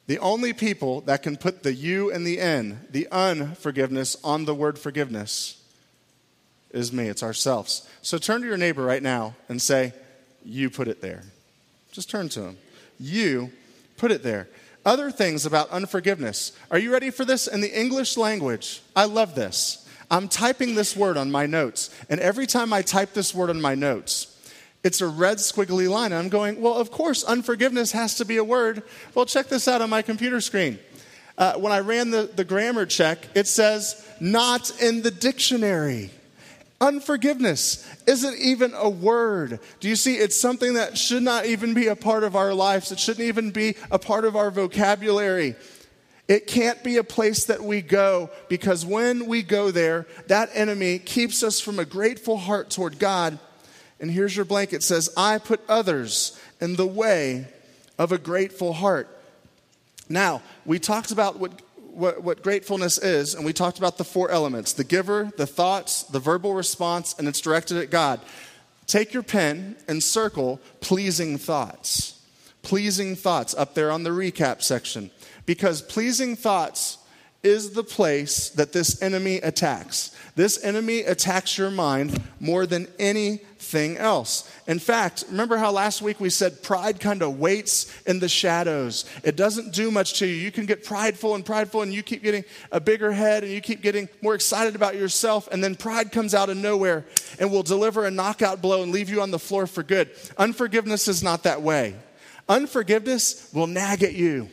the 0.07 0.19
only 0.19 0.53
people 0.53 1.01
that 1.01 1.23
can 1.23 1.35
put 1.35 1.63
the 1.63 1.73
U 1.73 2.11
and 2.11 2.25
the 2.25 2.39
N, 2.39 2.81
the 2.91 3.07
unforgiveness, 3.11 4.15
on 4.23 4.45
the 4.45 4.53
word 4.53 4.77
forgiveness 4.77 5.61
is 6.71 6.93
me. 6.93 7.07
It's 7.07 7.23
ourselves. 7.23 7.89
So 8.01 8.17
turn 8.17 8.41
to 8.41 8.47
your 8.47 8.57
neighbor 8.57 8.83
right 8.83 9.01
now 9.01 9.35
and 9.49 9.61
say, 9.61 9.93
You 10.43 10.69
put 10.69 10.87
it 10.87 11.01
there. 11.01 11.23
Just 11.91 12.09
turn 12.09 12.29
to 12.29 12.41
him. 12.41 12.57
You 12.99 13.51
put 13.97 14.11
it 14.11 14.21
there. 14.21 14.47
Other 14.85 15.09
things 15.09 15.47
about 15.47 15.69
unforgiveness. 15.71 16.51
Are 16.69 16.77
you 16.77 16.91
ready 16.91 17.09
for 17.09 17.25
this? 17.25 17.47
In 17.47 17.61
the 17.61 17.79
English 17.79 18.17
language, 18.17 18.83
I 18.95 19.05
love 19.05 19.33
this. 19.33 19.89
I'm 20.11 20.27
typing 20.27 20.75
this 20.75 20.95
word 20.95 21.17
on 21.17 21.31
my 21.31 21.47
notes, 21.47 21.89
and 22.09 22.19
every 22.19 22.45
time 22.45 22.71
I 22.71 22.83
type 22.83 23.13
this 23.13 23.33
word 23.33 23.49
on 23.49 23.59
my 23.59 23.73
notes, 23.73 24.34
it's 24.85 25.01
a 25.01 25.07
red 25.07 25.39
squiggly 25.39 25.89
line. 25.89 26.11
And 26.11 26.21
I'm 26.21 26.29
going, 26.29 26.61
well, 26.61 26.75
of 26.75 26.91
course, 26.91 27.23
unforgiveness 27.23 27.91
has 27.93 28.13
to 28.15 28.25
be 28.25 28.37
a 28.37 28.43
word. 28.43 28.83
Well, 29.15 29.25
check 29.25 29.47
this 29.47 29.67
out 29.67 29.81
on 29.81 29.89
my 29.89 30.03
computer 30.03 30.39
screen. 30.39 30.77
Uh, 31.39 31.55
when 31.55 31.73
I 31.73 31.79
ran 31.79 32.11
the, 32.11 32.29
the 32.33 32.45
grammar 32.45 32.85
check, 32.85 33.27
it 33.33 33.47
says, 33.47 34.07
not 34.19 34.79
in 34.79 35.01
the 35.01 35.09
dictionary. 35.09 36.11
Unforgiveness 36.79 37.83
isn't 38.05 38.37
even 38.37 38.75
a 38.75 38.87
word. 38.87 39.59
Do 39.79 39.89
you 39.89 39.95
see? 39.95 40.17
It's 40.17 40.39
something 40.39 40.75
that 40.75 40.99
should 40.99 41.23
not 41.23 41.47
even 41.47 41.73
be 41.73 41.87
a 41.87 41.95
part 41.95 42.23
of 42.23 42.35
our 42.35 42.53
lives. 42.53 42.91
It 42.91 42.99
shouldn't 42.99 43.27
even 43.27 43.49
be 43.49 43.75
a 43.89 43.97
part 43.97 44.23
of 44.23 44.35
our 44.35 44.51
vocabulary. 44.51 45.55
It 46.27 46.45
can't 46.45 46.83
be 46.83 46.97
a 46.97 47.03
place 47.03 47.45
that 47.45 47.63
we 47.63 47.81
go 47.81 48.29
because 48.49 48.85
when 48.85 49.25
we 49.25 49.41
go 49.41 49.71
there, 49.71 50.05
that 50.27 50.51
enemy 50.53 50.99
keeps 50.99 51.41
us 51.41 51.59
from 51.59 51.79
a 51.79 51.85
grateful 51.85 52.37
heart 52.37 52.69
toward 52.69 52.99
God 52.99 53.39
and 53.99 54.11
here's 54.11 54.35
your 54.35 54.45
blank. 54.45 54.73
It 54.73 54.83
says, 54.83 55.09
I 55.15 55.37
put 55.37 55.61
others 55.69 56.39
in 56.59 56.75
the 56.75 56.87
way 56.87 57.47
of 57.97 58.11
a 58.11 58.17
grateful 58.17 58.73
heart. 58.73 59.09
Now, 60.09 60.41
we 60.65 60.79
talked 60.79 61.11
about 61.11 61.39
what, 61.39 61.61
what, 61.77 62.21
what, 62.21 62.43
gratefulness 62.43 62.97
is, 62.97 63.33
and 63.33 63.45
we 63.45 63.53
talked 63.53 63.77
about 63.77 63.97
the 63.97 64.03
four 64.03 64.29
elements 64.29 64.73
the 64.73 64.83
giver, 64.83 65.31
the 65.37 65.47
thoughts, 65.47 66.03
the 66.03 66.19
verbal 66.19 66.53
response, 66.53 67.15
and 67.17 67.27
it's 67.27 67.41
directed 67.41 67.77
at 67.77 67.89
God. 67.89 68.19
Take 68.85 69.13
your 69.13 69.23
pen 69.23 69.75
and 69.87 70.03
circle 70.03 70.59
pleasing 70.79 71.37
thoughts. 71.37 72.21
Pleasing 72.61 73.15
thoughts 73.15 73.55
up 73.55 73.73
there 73.73 73.91
on 73.91 74.03
the 74.03 74.09
recap 74.11 74.61
section. 74.61 75.09
Because 75.45 75.81
pleasing 75.81 76.35
thoughts 76.35 76.97
is 77.43 77.71
the 77.71 77.83
place 77.83 78.49
that 78.49 78.73
this 78.73 79.01
enemy 79.01 79.37
attacks. 79.37 80.15
This 80.35 80.63
enemy 80.63 81.01
attacks 81.01 81.57
your 81.57 81.69
mind 81.69 82.21
more 82.39 82.65
than 82.65 82.87
anything 83.65 83.97
else. 83.97 84.49
In 84.67 84.79
fact, 84.79 85.23
remember 85.29 85.57
how 85.57 85.71
last 85.71 86.01
week 86.01 86.19
we 86.19 86.29
said 86.29 86.61
pride 86.61 86.99
kind 86.99 87.21
of 87.21 87.39
waits 87.39 87.91
in 88.05 88.19
the 88.19 88.29
shadows. 88.29 89.05
It 89.23 89.35
doesn't 89.35 89.73
do 89.73 89.91
much 89.91 90.19
to 90.19 90.27
you. 90.27 90.35
You 90.35 90.51
can 90.51 90.65
get 90.65 90.83
prideful 90.83 91.35
and 91.35 91.45
prideful, 91.45 91.81
and 91.81 91.93
you 91.93 92.03
keep 92.03 92.23
getting 92.23 92.43
a 92.71 92.79
bigger 92.79 93.11
head 93.11 93.43
and 93.43 93.51
you 93.51 93.61
keep 93.61 93.81
getting 93.81 94.07
more 94.21 94.35
excited 94.35 94.75
about 94.75 94.95
yourself, 94.95 95.47
and 95.51 95.63
then 95.63 95.75
pride 95.75 96.11
comes 96.11 96.33
out 96.33 96.49
of 96.49 96.57
nowhere 96.57 97.05
and 97.39 97.51
will 97.51 97.63
deliver 97.63 98.05
a 98.05 98.11
knockout 98.11 98.61
blow 98.61 98.83
and 98.83 98.91
leave 98.91 99.09
you 99.09 99.21
on 99.21 99.31
the 99.31 99.39
floor 99.39 99.67
for 99.67 99.83
good. 99.83 100.09
Unforgiveness 100.37 101.07
is 101.07 101.23
not 101.23 101.43
that 101.43 101.61
way. 101.61 101.95
Unforgiveness 102.47 103.49
will 103.53 103.67
nag 103.67 104.03
at 104.03 104.13
you. 104.13 104.49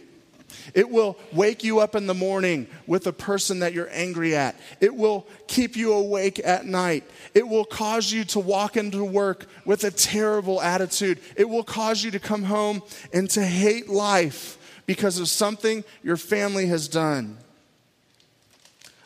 It 0.75 0.91
will 0.91 1.17
wake 1.33 1.65
you 1.65 1.81
up 1.81 1.95
in 1.95 2.07
the 2.07 2.15
morning 2.15 2.67
with 2.87 3.07
a 3.07 3.13
person 3.13 3.61
that 3.61 3.73
you're 3.73 3.91
angry 3.91 4.37
at. 4.37 4.59
It 4.81 4.95
will 4.95 5.27
keep 5.47 5.77
you 5.77 5.93
awake 5.93 6.41
at 6.45 6.67
night. 6.67 7.05
It 7.35 7.47
will 7.47 7.65
cause 7.65 8.13
you 8.13 8.25
to 8.27 8.41
walk 8.41 8.77
into 8.77 9.05
work 9.05 9.47
with 9.65 9.85
a 9.85 9.91
terrible 9.91 10.61
attitude. 10.61 11.19
It 11.37 11.49
will 11.49 11.65
cause 11.65 12.03
you 12.03 12.11
to 12.13 12.19
come 12.19 12.45
home 12.45 12.83
and 13.13 13.29
to 13.31 13.45
hate 13.45 13.89
life 13.89 14.59
because 14.87 15.19
of 15.19 15.29
something 15.29 15.85
your 16.03 16.17
family 16.17 16.67
has 16.67 16.89
done. 16.89 17.39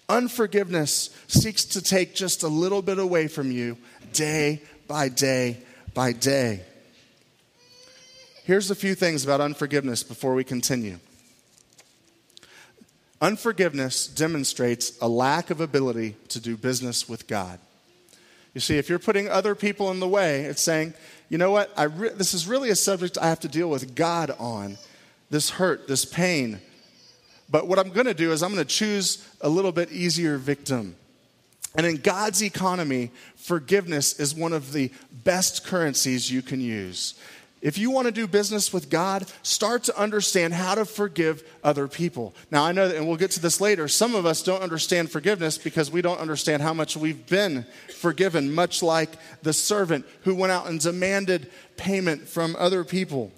Unforgiveness 0.08 1.10
seeks 1.26 1.64
to 1.64 1.82
take 1.82 2.14
just 2.14 2.42
a 2.42 2.48
little 2.48 2.82
bit 2.82 2.98
away 2.98 3.26
from 3.26 3.50
you 3.50 3.76
day 4.12 4.62
by 4.86 5.08
day 5.08 5.58
by 5.94 6.12
day. 6.12 6.62
Here's 8.44 8.70
a 8.70 8.76
few 8.76 8.94
things 8.94 9.24
about 9.24 9.40
unforgiveness 9.40 10.04
before 10.04 10.34
we 10.34 10.44
continue. 10.44 11.00
Unforgiveness 13.20 14.06
demonstrates 14.06 14.99
a 15.00 15.08
lack 15.08 15.50
of 15.50 15.61
ability 15.61 16.16
to 16.28 16.40
do 16.40 16.56
business 16.56 17.08
with 17.08 17.26
God. 17.26 17.58
You 18.52 18.61
see, 18.61 18.78
if 18.78 18.88
you're 18.88 18.99
putting 18.99 19.28
other 19.28 19.54
people 19.54 19.90
in 19.90 20.00
the 20.00 20.08
way, 20.08 20.42
it's 20.42 20.62
saying, 20.62 20.94
you 21.28 21.38
know 21.38 21.50
what, 21.50 21.70
re- 21.99 22.11
this 22.11 22.35
is 22.35 22.46
really 22.46 22.70
a 22.70 22.76
subject 22.76 23.18
I 23.18 23.28
have 23.28 23.40
to 23.40 23.49
deal 23.49 23.68
with 23.68 23.94
God 23.94 24.30
on 24.38 24.78
this 25.30 25.50
hurt, 25.50 25.88
this 25.88 26.04
pain. 26.04 26.61
But 27.49 27.66
what 27.66 27.78
I'm 27.78 27.90
going 27.90 28.06
to 28.06 28.14
do 28.14 28.32
is 28.32 28.42
I'm 28.42 28.52
going 28.52 28.64
to 28.64 28.75
choose 28.75 29.26
a 29.40 29.49
little 29.49 29.73
bit 29.73 29.92
easier 29.92 30.37
victim. 30.37 30.96
And 31.75 31.87
in 31.87 31.96
God's 31.99 32.42
economy, 32.42 33.11
forgiveness 33.37 34.18
is 34.18 34.35
one 34.35 34.52
of 34.52 34.73
the 34.73 34.90
best 35.12 35.66
currencies 35.66 36.30
you 36.30 36.42
can 36.42 36.61
use. 36.61 37.14
If 37.62 37.78
you 37.78 37.90
want 37.90 38.06
to 38.06 38.12
do 38.12 38.26
business 38.26 38.72
with 38.72 38.90
God, 38.90 39.26
start 39.42 39.84
to 39.84 39.98
understand 39.98 40.52
how 40.52 40.75
to 40.75 40.84
forgive 40.84 41.42
other 41.64 41.88
people. 41.88 42.34
Now, 42.50 42.64
I 42.64 42.72
know 42.72 42.86
that, 42.86 42.96
and 42.96 43.08
we'll 43.08 43.16
get 43.16 43.30
to 43.32 43.40
this 43.40 43.60
later, 43.60 43.88
some 43.88 44.14
of 44.14 44.26
us 44.26 44.42
don't 44.42 44.62
understand 44.62 45.10
forgiveness 45.10 45.56
because 45.56 45.90
we 45.90 46.02
don't 46.02 46.20
understand 46.20 46.62
how 46.62 46.75
much 46.75 46.96
we've 46.96 47.26
been 47.26 47.64
forgiven, 47.96 48.52
much 48.52 48.82
like 48.82 49.10
the 49.42 49.54
servant 49.54 50.04
who 50.22 50.34
went 50.34 50.52
out 50.52 50.68
and 50.68 50.80
demanded 50.80 51.50
payment 51.76 52.28
from 52.28 52.54
other 52.58 52.84
people. 52.84 53.32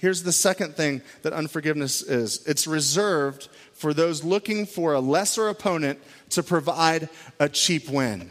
Here's 0.00 0.22
the 0.22 0.32
second 0.32 0.76
thing 0.76 1.02
that 1.20 1.34
unforgiveness 1.34 2.00
is 2.00 2.42
it's 2.46 2.66
reserved 2.66 3.48
for 3.74 3.92
those 3.92 4.24
looking 4.24 4.64
for 4.64 4.94
a 4.94 5.00
lesser 5.00 5.48
opponent 5.48 6.00
to 6.30 6.42
provide 6.42 7.10
a 7.38 7.50
cheap 7.50 7.90
win. 7.90 8.30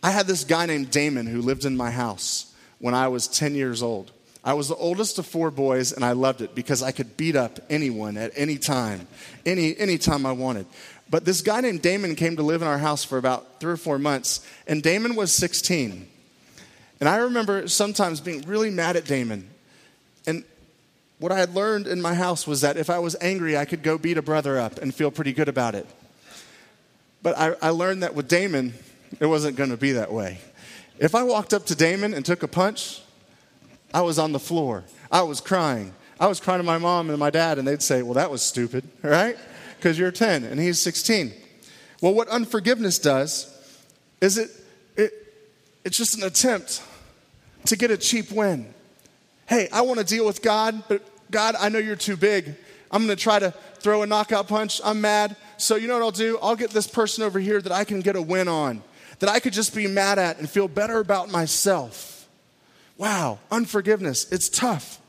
I 0.00 0.12
had 0.12 0.28
this 0.28 0.44
guy 0.44 0.66
named 0.66 0.92
Damon 0.92 1.26
who 1.26 1.42
lived 1.42 1.64
in 1.64 1.76
my 1.76 1.90
house 1.90 2.47
when 2.78 2.94
I 2.94 3.08
was 3.08 3.28
10 3.28 3.54
years 3.54 3.82
old. 3.82 4.12
I 4.44 4.54
was 4.54 4.68
the 4.68 4.76
oldest 4.76 5.18
of 5.18 5.26
four 5.26 5.50
boys, 5.50 5.92
and 5.92 6.04
I 6.04 6.12
loved 6.12 6.40
it 6.40 6.54
because 6.54 6.82
I 6.82 6.92
could 6.92 7.16
beat 7.16 7.36
up 7.36 7.58
anyone 7.68 8.16
at 8.16 8.32
any 8.36 8.56
time, 8.56 9.06
any, 9.44 9.76
any 9.76 9.98
time 9.98 10.24
I 10.24 10.32
wanted. 10.32 10.66
But 11.10 11.24
this 11.24 11.40
guy 11.40 11.60
named 11.60 11.82
Damon 11.82 12.14
came 12.14 12.36
to 12.36 12.42
live 12.42 12.62
in 12.62 12.68
our 12.68 12.78
house 12.78 13.04
for 13.04 13.18
about 13.18 13.60
three 13.60 13.72
or 13.72 13.76
four 13.76 13.98
months, 13.98 14.46
and 14.66 14.82
Damon 14.82 15.16
was 15.16 15.32
16. 15.32 16.08
And 17.00 17.08
I 17.08 17.16
remember 17.16 17.68
sometimes 17.68 18.20
being 18.20 18.42
really 18.42 18.70
mad 18.70 18.96
at 18.96 19.04
Damon. 19.04 19.48
And 20.26 20.44
what 21.18 21.32
I 21.32 21.38
had 21.38 21.54
learned 21.54 21.86
in 21.86 22.00
my 22.00 22.14
house 22.14 22.46
was 22.46 22.60
that 22.60 22.76
if 22.76 22.90
I 22.90 22.98
was 22.98 23.16
angry, 23.20 23.56
I 23.56 23.64
could 23.64 23.82
go 23.82 23.98
beat 23.98 24.18
a 24.18 24.22
brother 24.22 24.58
up 24.58 24.78
and 24.78 24.94
feel 24.94 25.10
pretty 25.10 25.32
good 25.32 25.48
about 25.48 25.74
it. 25.74 25.86
But 27.22 27.36
I, 27.36 27.54
I 27.60 27.70
learned 27.70 28.02
that 28.02 28.14
with 28.14 28.28
Damon, 28.28 28.74
it 29.18 29.26
wasn't 29.26 29.56
going 29.56 29.70
to 29.70 29.76
be 29.76 29.92
that 29.92 30.12
way. 30.12 30.38
If 30.98 31.14
I 31.14 31.22
walked 31.22 31.54
up 31.54 31.64
to 31.66 31.74
Damon 31.74 32.12
and 32.12 32.24
took 32.24 32.42
a 32.42 32.48
punch, 32.48 33.00
I 33.94 34.00
was 34.02 34.18
on 34.18 34.32
the 34.32 34.40
floor. 34.40 34.84
I 35.10 35.22
was 35.22 35.40
crying. 35.40 35.94
I 36.20 36.26
was 36.26 36.40
crying 36.40 36.58
to 36.58 36.64
my 36.64 36.78
mom 36.78 37.10
and 37.10 37.18
my 37.18 37.30
dad, 37.30 37.58
and 37.58 37.66
they'd 37.66 37.82
say, 37.82 38.02
Well, 38.02 38.14
that 38.14 38.30
was 38.30 38.42
stupid, 38.42 38.84
right? 39.02 39.36
Because 39.76 39.98
you're 39.98 40.10
10 40.10 40.44
and 40.44 40.58
he's 40.58 40.80
16. 40.80 41.32
Well, 42.02 42.14
what 42.14 42.28
unforgiveness 42.28 42.98
does 42.98 43.54
is 44.20 44.38
it, 44.38 44.50
it 44.96 45.12
it's 45.84 45.96
just 45.96 46.16
an 46.18 46.24
attempt 46.24 46.82
to 47.66 47.76
get 47.76 47.90
a 47.90 47.96
cheap 47.96 48.32
win. 48.32 48.74
Hey, 49.46 49.68
I 49.72 49.82
want 49.82 50.00
to 50.00 50.04
deal 50.04 50.26
with 50.26 50.42
God, 50.42 50.82
but 50.88 51.02
God, 51.30 51.54
I 51.58 51.68
know 51.68 51.78
you're 51.78 51.96
too 51.96 52.16
big. 52.16 52.54
I'm 52.90 53.06
going 53.06 53.16
to 53.16 53.22
try 53.22 53.38
to 53.38 53.52
throw 53.78 54.02
a 54.02 54.06
knockout 54.06 54.48
punch. 54.48 54.80
I'm 54.84 55.00
mad. 55.00 55.36
So, 55.58 55.76
you 55.76 55.86
know 55.86 55.94
what 55.94 56.02
I'll 56.02 56.10
do? 56.10 56.38
I'll 56.42 56.56
get 56.56 56.70
this 56.70 56.86
person 56.86 57.22
over 57.22 57.38
here 57.38 57.60
that 57.60 57.72
I 57.72 57.84
can 57.84 58.00
get 58.00 58.16
a 58.16 58.22
win 58.22 58.48
on 58.48 58.82
that 59.18 59.28
I 59.28 59.40
could 59.40 59.52
just 59.52 59.74
be 59.74 59.86
mad 59.86 60.18
at 60.18 60.38
and 60.38 60.48
feel 60.48 60.68
better 60.68 60.98
about 60.98 61.30
myself. 61.30 62.28
Wow, 62.96 63.38
unforgiveness, 63.50 64.30
it's 64.32 64.48
tough. 64.48 65.00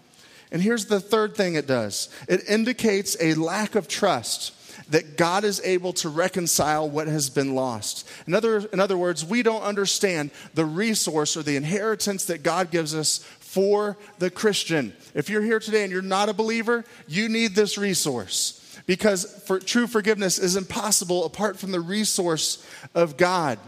And 0.52 0.62
here's 0.62 0.86
the 0.86 1.00
third 1.00 1.36
thing 1.36 1.56
it 1.56 1.68
does 1.68 2.10
it 2.28 2.48
indicates 2.50 3.18
a 3.22 3.34
lack 3.36 3.76
of 3.76 3.88
trust 3.88 4.54
that 4.92 5.18
God 5.18 5.44
is 5.44 5.62
able 5.64 5.94
to 5.94 6.10
reconcile 6.10 6.90
what 6.90 7.08
has 7.08 7.30
been 7.30 7.54
lost. 7.54 8.10
In 8.26 8.34
other, 8.34 8.58
in 8.74 8.80
other 8.80 8.98
words, 8.98 9.24
we 9.24 9.44
don't 9.44 9.62
understand 9.62 10.32
the 10.56 10.66
resource 10.66 11.38
or 11.38 11.44
the 11.44 11.56
inheritance 11.56 12.26
that 12.26 12.42
God 12.42 12.72
gives 12.72 12.96
us 12.96 13.20
for 13.40 13.98
the 14.18 14.30
Christian. 14.32 14.94
If 15.14 15.30
you're 15.30 15.44
here 15.44 15.60
today 15.60 15.84
and 15.84 15.92
you're 15.92 16.02
not 16.02 16.30
a 16.30 16.34
believer, 16.34 16.86
you 17.08 17.30
need 17.30 17.56
this 17.56 17.78
resource 17.78 18.56
because 18.86 19.26
for, 19.46 19.60
true 19.60 19.86
forgiveness 19.86 20.40
is 20.40 20.56
impossible 20.56 21.26
apart 21.26 21.60
from 21.60 21.72
the 21.72 21.80
resource 21.80 22.66
of 22.96 23.18
God. 23.18 23.60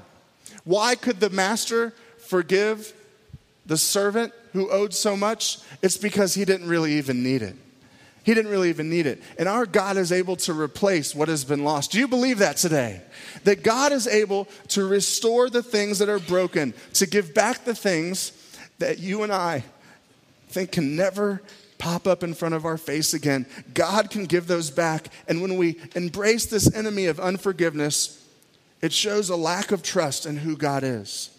Why 0.63 0.95
could 0.95 1.19
the 1.19 1.29
master 1.29 1.93
forgive 2.17 2.93
the 3.65 3.77
servant 3.77 4.33
who 4.53 4.69
owed 4.69 4.93
so 4.93 5.15
much? 5.15 5.59
It's 5.81 5.97
because 5.97 6.33
he 6.33 6.45
didn't 6.45 6.67
really 6.67 6.93
even 6.93 7.23
need 7.23 7.41
it. 7.41 7.55
He 8.23 8.35
didn't 8.35 8.51
really 8.51 8.69
even 8.69 8.89
need 8.89 9.07
it. 9.07 9.21
And 9.39 9.49
our 9.49 9.65
God 9.65 9.97
is 9.97 10.11
able 10.11 10.35
to 10.37 10.53
replace 10.53 11.15
what 11.15 11.27
has 11.27 11.43
been 11.43 11.63
lost. 11.63 11.91
Do 11.91 11.97
you 11.97 12.07
believe 12.07 12.37
that 12.37 12.57
today? 12.57 13.01
That 13.45 13.63
God 13.63 13.91
is 13.91 14.05
able 14.07 14.47
to 14.69 14.87
restore 14.87 15.49
the 15.49 15.63
things 15.63 15.97
that 15.99 16.09
are 16.09 16.19
broken, 16.19 16.75
to 16.93 17.07
give 17.07 17.33
back 17.33 17.65
the 17.65 17.73
things 17.73 18.31
that 18.77 18.99
you 18.99 19.23
and 19.23 19.31
I 19.31 19.63
think 20.49 20.71
can 20.71 20.95
never 20.95 21.41
pop 21.79 22.05
up 22.05 22.21
in 22.21 22.35
front 22.35 22.53
of 22.53 22.63
our 22.63 22.77
face 22.77 23.15
again. 23.15 23.47
God 23.73 24.11
can 24.11 24.25
give 24.25 24.45
those 24.45 24.69
back. 24.69 25.07
And 25.27 25.41
when 25.41 25.57
we 25.57 25.79
embrace 25.95 26.45
this 26.45 26.71
enemy 26.75 27.07
of 27.07 27.19
unforgiveness, 27.19 28.20
it 28.81 28.91
shows 28.91 29.29
a 29.29 29.35
lack 29.35 29.71
of 29.71 29.83
trust 29.83 30.25
in 30.25 30.37
who 30.37 30.57
God 30.57 30.83
is. 30.83 31.29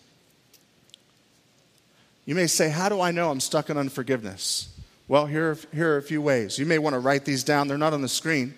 You 2.25 2.35
may 2.35 2.47
say, 2.47 2.71
How 2.71 2.89
do 2.89 3.01
I 3.01 3.11
know 3.11 3.31
I'm 3.31 3.41
stuck 3.41 3.71
in 3.71 3.77
unforgiveness? 3.77 4.69
Well, 5.09 5.27
here, 5.27 5.59
here 5.75 5.95
are 5.95 5.97
a 5.97 6.03
few 6.03 6.23
ways. 6.23 6.59
You 6.59 6.67
may 6.67 6.79
want 6.79 6.95
to 6.95 7.01
write 7.01 7.25
these 7.25 7.45
down, 7.45 7.69
they're 7.69 7.79
not 7.79 7.93
on 7.93 8.03
the 8.03 8.09
screen. 8.09 8.55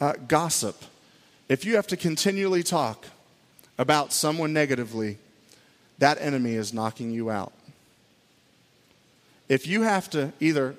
Uh, 0.00 0.14
gossip. 0.26 0.82
If 1.48 1.64
you 1.64 1.76
have 1.76 1.86
to 1.88 1.96
continually 1.96 2.62
talk 2.62 3.06
about 3.78 4.12
someone 4.12 4.52
negatively, 4.52 5.18
that 5.98 6.20
enemy 6.20 6.54
is 6.54 6.72
knocking 6.72 7.10
you 7.10 7.30
out. 7.30 7.52
If 9.48 9.66
you 9.66 9.82
have 9.82 10.08
to 10.10 10.32
either 10.40 10.74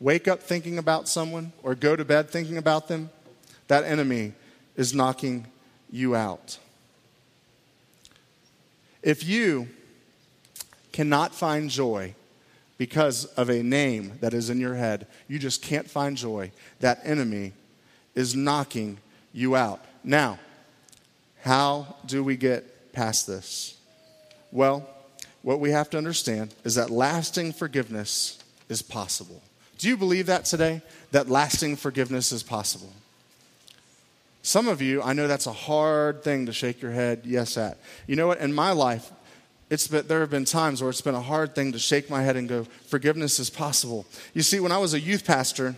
wake 0.00 0.28
up 0.28 0.42
thinking 0.42 0.78
about 0.78 1.08
someone 1.08 1.52
or 1.62 1.74
go 1.74 1.96
to 1.96 2.04
bed 2.04 2.30
thinking 2.30 2.56
about 2.56 2.88
them, 2.88 3.10
that 3.66 3.84
enemy 3.84 4.32
is 4.78 4.94
knocking 4.94 5.44
you 5.90 6.16
out. 6.16 6.58
If 9.02 9.24
you 9.24 9.68
cannot 10.92 11.34
find 11.34 11.68
joy 11.68 12.14
because 12.78 13.24
of 13.24 13.50
a 13.50 13.62
name 13.62 14.12
that 14.20 14.32
is 14.32 14.48
in 14.48 14.60
your 14.60 14.76
head, 14.76 15.06
you 15.26 15.38
just 15.38 15.62
can't 15.62 15.90
find 15.90 16.16
joy, 16.16 16.52
that 16.80 17.00
enemy 17.04 17.52
is 18.14 18.36
knocking 18.36 18.98
you 19.32 19.56
out. 19.56 19.84
Now, 20.04 20.38
how 21.42 21.96
do 22.06 22.22
we 22.22 22.36
get 22.36 22.92
past 22.92 23.26
this? 23.26 23.76
Well, 24.52 24.88
what 25.42 25.60
we 25.60 25.70
have 25.70 25.90
to 25.90 25.98
understand 25.98 26.54
is 26.64 26.76
that 26.76 26.90
lasting 26.90 27.52
forgiveness 27.52 28.38
is 28.68 28.80
possible. 28.80 29.42
Do 29.78 29.88
you 29.88 29.96
believe 29.96 30.26
that 30.26 30.44
today? 30.44 30.82
That 31.10 31.28
lasting 31.28 31.76
forgiveness 31.76 32.30
is 32.30 32.42
possible? 32.42 32.92
Some 34.42 34.68
of 34.68 34.80
you, 34.80 35.02
I 35.02 35.12
know 35.12 35.26
that's 35.26 35.46
a 35.46 35.52
hard 35.52 36.22
thing 36.22 36.46
to 36.46 36.52
shake 36.52 36.80
your 36.80 36.92
head 36.92 37.22
yes 37.24 37.56
at. 37.56 37.78
You 38.06 38.16
know 38.16 38.26
what? 38.26 38.38
In 38.38 38.52
my 38.52 38.72
life, 38.72 39.10
it's 39.70 39.88
been, 39.88 40.06
there 40.06 40.20
have 40.20 40.30
been 40.30 40.44
times 40.44 40.80
where 40.80 40.90
it's 40.90 41.00
been 41.00 41.14
a 41.14 41.20
hard 41.20 41.54
thing 41.54 41.72
to 41.72 41.78
shake 41.78 42.08
my 42.08 42.22
head 42.22 42.36
and 42.36 42.48
go, 42.48 42.64
forgiveness 42.86 43.38
is 43.38 43.50
possible. 43.50 44.06
You 44.32 44.42
see, 44.42 44.60
when 44.60 44.72
I 44.72 44.78
was 44.78 44.94
a 44.94 45.00
youth 45.00 45.26
pastor, 45.26 45.76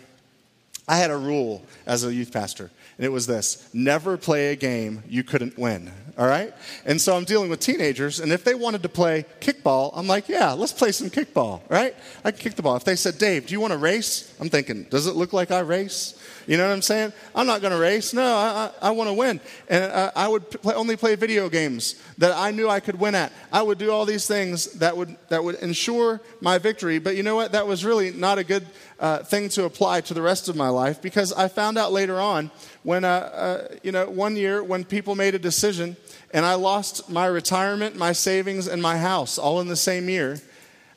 I 0.87 0.97
had 0.97 1.11
a 1.11 1.17
rule 1.17 1.63
as 1.87 2.05
a 2.05 2.13
youth 2.13 2.33
pastor, 2.33 2.71
and 2.97 3.05
it 3.05 3.11
was 3.11 3.27
this 3.27 3.69
never 3.73 4.17
play 4.17 4.53
a 4.53 4.57
game 4.57 5.03
you 5.09 5.25
couldn't 5.25 5.59
win 5.59 5.93
all 6.21 6.27
right? 6.27 6.53
And 6.85 7.01
so 7.01 7.17
I'm 7.17 7.25
dealing 7.25 7.49
with 7.49 7.61
teenagers, 7.61 8.21
and 8.21 8.31
if 8.31 8.45
they 8.45 8.55
wanted 8.55 8.83
to 8.83 8.91
play 8.91 9.25
kickball, 9.41 9.91
I'm 9.95 10.07
like, 10.07 10.29
yeah, 10.29 10.53
let's 10.53 10.73
play 10.73 10.93
some 10.93 11.09
kickball, 11.09 11.63
right? 11.71 11.97
I 12.23 12.31
can 12.31 12.41
kick 12.41 12.57
the 12.57 12.63
ball. 12.63 12.77
If 12.77 12.85
they 12.85 12.95
said, 12.95 13.17
Dave, 13.17 13.47
do 13.47 13.53
you 13.53 13.61
want 13.61 13.73
to 13.73 13.79
race? 13.79 14.35
I'm 14.39 14.51
thinking, 14.51 14.85
does 14.85 15.07
it 15.07 15.17
look 15.17 15.33
like 15.33 15.51
I 15.51 15.61
race? 15.61 16.21
You 16.51 16.57
know 16.57 16.67
what 16.67 16.73
I'm 16.73 16.83
saying? 16.83 17.13
I'm 17.33 17.47
not 17.47 17.61
going 17.61 17.73
to 17.73 17.79
race. 17.79 18.13
No, 18.13 18.25
I, 18.25 18.73
I, 18.83 18.89
I 18.89 18.91
want 18.91 19.09
to 19.09 19.15
win. 19.15 19.39
And 19.69 19.85
uh, 19.85 20.11
I 20.17 20.27
would 20.27 20.51
play, 20.51 20.75
only 20.75 20.97
play 20.97 21.15
video 21.15 21.49
games 21.49 21.95
that 22.19 22.33
I 22.37 22.51
knew 22.51 22.69
I 22.69 22.81
could 22.81 22.99
win 22.99 23.15
at. 23.15 23.33
I 23.53 23.63
would 23.63 23.79
do 23.79 23.93
all 23.93 24.05
these 24.05 24.27
things 24.27 24.73
that 24.81 24.97
would, 24.97 25.17
that 25.29 25.45
would 25.45 25.55
ensure 25.61 26.21
my 26.41 26.59
victory. 26.59 26.99
But 26.99 27.15
you 27.15 27.23
know 27.23 27.37
what? 27.37 27.53
That 27.53 27.69
was 27.69 27.85
really 27.85 28.11
not 28.11 28.39
a 28.39 28.43
good 28.43 28.67
uh, 28.99 29.19
thing 29.19 29.49
to 29.51 29.63
apply 29.63 30.01
to 30.01 30.13
the 30.13 30.23
rest 30.23 30.49
of 30.49 30.57
my 30.57 30.71
life 30.71 31.01
because 31.01 31.33
I 31.33 31.47
found 31.47 31.79
out 31.79 31.93
later 31.93 32.19
on 32.19 32.51
when, 32.83 33.05
uh, 33.05 33.09
uh 33.09 33.75
you 33.85 33.93
know, 33.93 34.11
one 34.11 34.35
year 34.35 34.61
when 34.61 34.83
people 34.83 35.15
made 35.15 35.37
a 35.37 35.39
decision 35.39 35.97
and 36.35 36.45
I 36.45 36.55
lost 36.55 37.09
my 37.09 37.27
retirement, 37.27 37.95
my 37.95 38.11
savings, 38.11 38.67
and 38.67 38.83
my 38.83 38.99
house 38.99 39.39
all 39.39 39.61
in 39.61 39.69
the 39.69 39.77
same 39.77 40.09
year, 40.09 40.41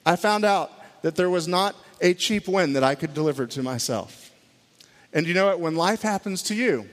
I 0.03 0.15
found 0.15 0.45
out 0.45 0.71
that 1.03 1.15
there 1.15 1.29
was 1.29 1.47
not 1.47 1.75
a 2.01 2.15
cheap 2.15 2.47
win 2.47 2.73
that 2.73 2.83
I 2.83 2.95
could 2.95 3.13
deliver 3.13 3.45
to 3.45 3.61
myself. 3.61 4.22
And 5.13 5.27
you 5.27 5.33
know 5.33 5.45
what? 5.47 5.59
When 5.59 5.75
life 5.75 6.01
happens 6.01 6.41
to 6.43 6.55
you, 6.55 6.89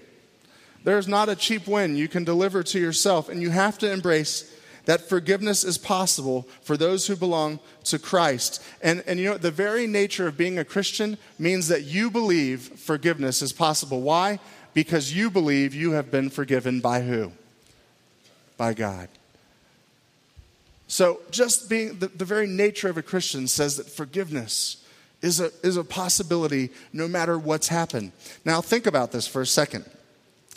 there's 0.85 1.09
not 1.09 1.29
a 1.29 1.37
cheap 1.37 1.67
win 1.67 1.97
you 1.97 2.09
can 2.09 2.25
deliver 2.25 2.63
to 2.63 2.79
yourself, 2.79 3.29
and 3.29 3.43
you 3.43 3.51
have 3.51 3.79
to 3.79 3.91
embrace 3.91 4.55
that 4.87 5.09
forgiveness 5.09 5.63
is 5.63 5.79
possible 5.79 6.49
for 6.63 6.77
those 6.77 7.07
who 7.07 7.17
belong 7.17 7.61
to 7.85 7.99
Christ. 7.99 8.63
And, 8.83 9.03
and 9.07 9.21
you 9.21 9.31
know, 9.31 9.37
the 9.37 9.51
very 9.51 9.87
nature 9.87 10.27
of 10.27 10.37
being 10.37 10.59
a 10.59 10.65
Christian 10.65 11.19
means 11.39 11.69
that 11.69 11.85
you 11.85 12.11
believe 12.11 12.61
forgiveness 12.61 13.43
is 13.43 13.53
possible. 13.53 14.01
Why? 14.01 14.39
Because 14.73 15.15
you 15.15 15.31
believe 15.31 15.75
you 15.75 15.93
have 15.93 16.11
been 16.11 16.31
forgiven 16.31 16.81
by 16.81 17.03
who? 17.03 17.33
by 18.61 18.75
God. 18.75 19.09
So, 20.87 21.21
just 21.31 21.71
being 21.71 21.99
the, 21.99 22.09
the 22.09 22.27
very 22.27 22.47
nature 22.47 22.91
of 22.91 22.99
a 22.99 23.03
Christian 23.03 23.49
says 23.49 23.79
that 23.79 23.89
forgiveness 23.89 24.80
is 25.23 25.41
a, 25.41 25.51
is 25.63 25.77
a 25.77 25.85
possibility 25.85 26.71
no 26.93 27.07
matter 27.07 27.39
what's 27.39 27.69
happened. 27.69 28.13
Now, 28.45 28.61
think 28.61 28.87
about 28.87 29.13
this 29.13 29.27
for 29.27 29.43
a 29.43 29.47
second. 29.47 29.85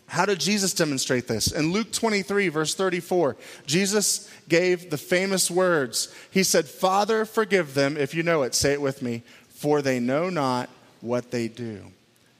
How 0.08 0.26
did 0.26 0.40
Jesus 0.40 0.74
demonstrate 0.74 1.28
this? 1.28 1.52
In 1.52 1.72
Luke 1.72 1.92
23, 1.92 2.50
verse 2.50 2.76
34, 2.76 3.36
Jesus 3.66 4.30
gave 4.48 4.90
the 4.90 4.98
famous 4.98 5.50
words. 5.50 6.14
He 6.30 6.44
said, 6.44 6.68
Father, 6.68 7.26
forgive 7.26 7.74
them, 7.74 7.98
if 7.98 8.14
you 8.14 8.22
know 8.22 8.44
it, 8.44 8.54
say 8.54 8.74
it 8.74 8.82
with 8.82 9.02
me, 9.02 9.24
for 9.50 9.82
they 9.82 10.00
know 10.00 10.30
not 10.30 10.70
what 11.02 11.32
they 11.32 11.48
do. 11.48 11.82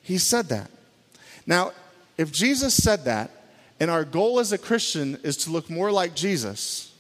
He 0.02 0.18
said 0.18 0.50
that. 0.50 0.70
Now, 1.48 1.72
if 2.18 2.32
Jesus 2.32 2.76
said 2.76 3.06
that, 3.06 3.32
and 3.80 3.90
our 3.90 4.06
goal 4.06 4.40
as 4.40 4.52
a 4.52 4.58
Christian 4.58 5.18
is 5.24 5.38
to 5.38 5.50
look 5.50 5.70
more 5.70 5.92
like 5.92 6.16
Jesus, 6.16 6.94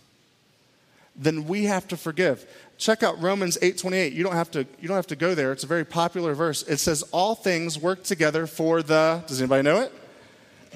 then 1.16 1.46
we 1.46 1.66
have 1.66 1.88
to 1.90 1.98
forgive. 1.98 2.46
Check 2.78 3.04
out 3.04 3.22
Romans 3.22 3.58
8:28. 3.62 4.14
You 4.14 4.24
don't 4.24 4.34
have 4.34 4.52
to 4.52 4.66
you 4.80 4.88
don't 4.88 4.98
have 4.98 5.08
to 5.08 5.16
go 5.16 5.36
there. 5.36 5.52
It's 5.52 5.64
a 5.64 5.68
very 5.68 5.86
popular 5.86 6.34
verse. 6.34 6.64
It 6.64 6.78
says 6.78 7.04
all 7.12 7.36
things 7.36 7.78
work 7.78 8.04
together 8.04 8.48
for 8.48 8.82
the 8.82 9.24
Does 9.28 9.42
anybody 9.42 9.64
know 9.64 9.80
it? 9.82 9.92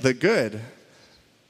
The 0.02 0.14
good. 0.14 0.62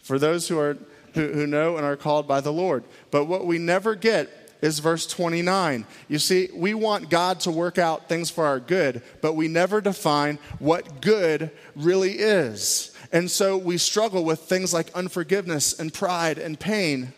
For 0.01 0.17
those 0.17 0.47
who 0.47 0.57
are 0.57 0.77
who, 1.13 1.27
who 1.33 1.47
know 1.47 1.77
and 1.77 1.85
are 1.85 1.97
called 1.97 2.27
by 2.27 2.41
the 2.41 2.53
Lord. 2.53 2.83
But 3.11 3.25
what 3.25 3.45
we 3.45 3.57
never 3.57 3.95
get 3.95 4.29
is 4.61 4.79
verse 4.79 5.05
29. 5.05 5.85
You 6.07 6.19
see, 6.19 6.49
we 6.53 6.73
want 6.73 7.09
God 7.09 7.39
to 7.41 7.51
work 7.51 7.77
out 7.77 8.09
things 8.09 8.29
for 8.29 8.45
our 8.45 8.59
good, 8.59 9.01
but 9.21 9.33
we 9.33 9.47
never 9.47 9.81
define 9.81 10.39
what 10.59 11.01
good 11.01 11.51
really 11.75 12.13
is. 12.13 12.95
And 13.11 13.29
so 13.29 13.57
we 13.57 13.77
struggle 13.77 14.23
with 14.23 14.41
things 14.41 14.73
like 14.73 14.91
unforgiveness 14.95 15.77
and 15.77 15.93
pride 15.93 16.37
and 16.37 16.59
pain. 16.59 17.13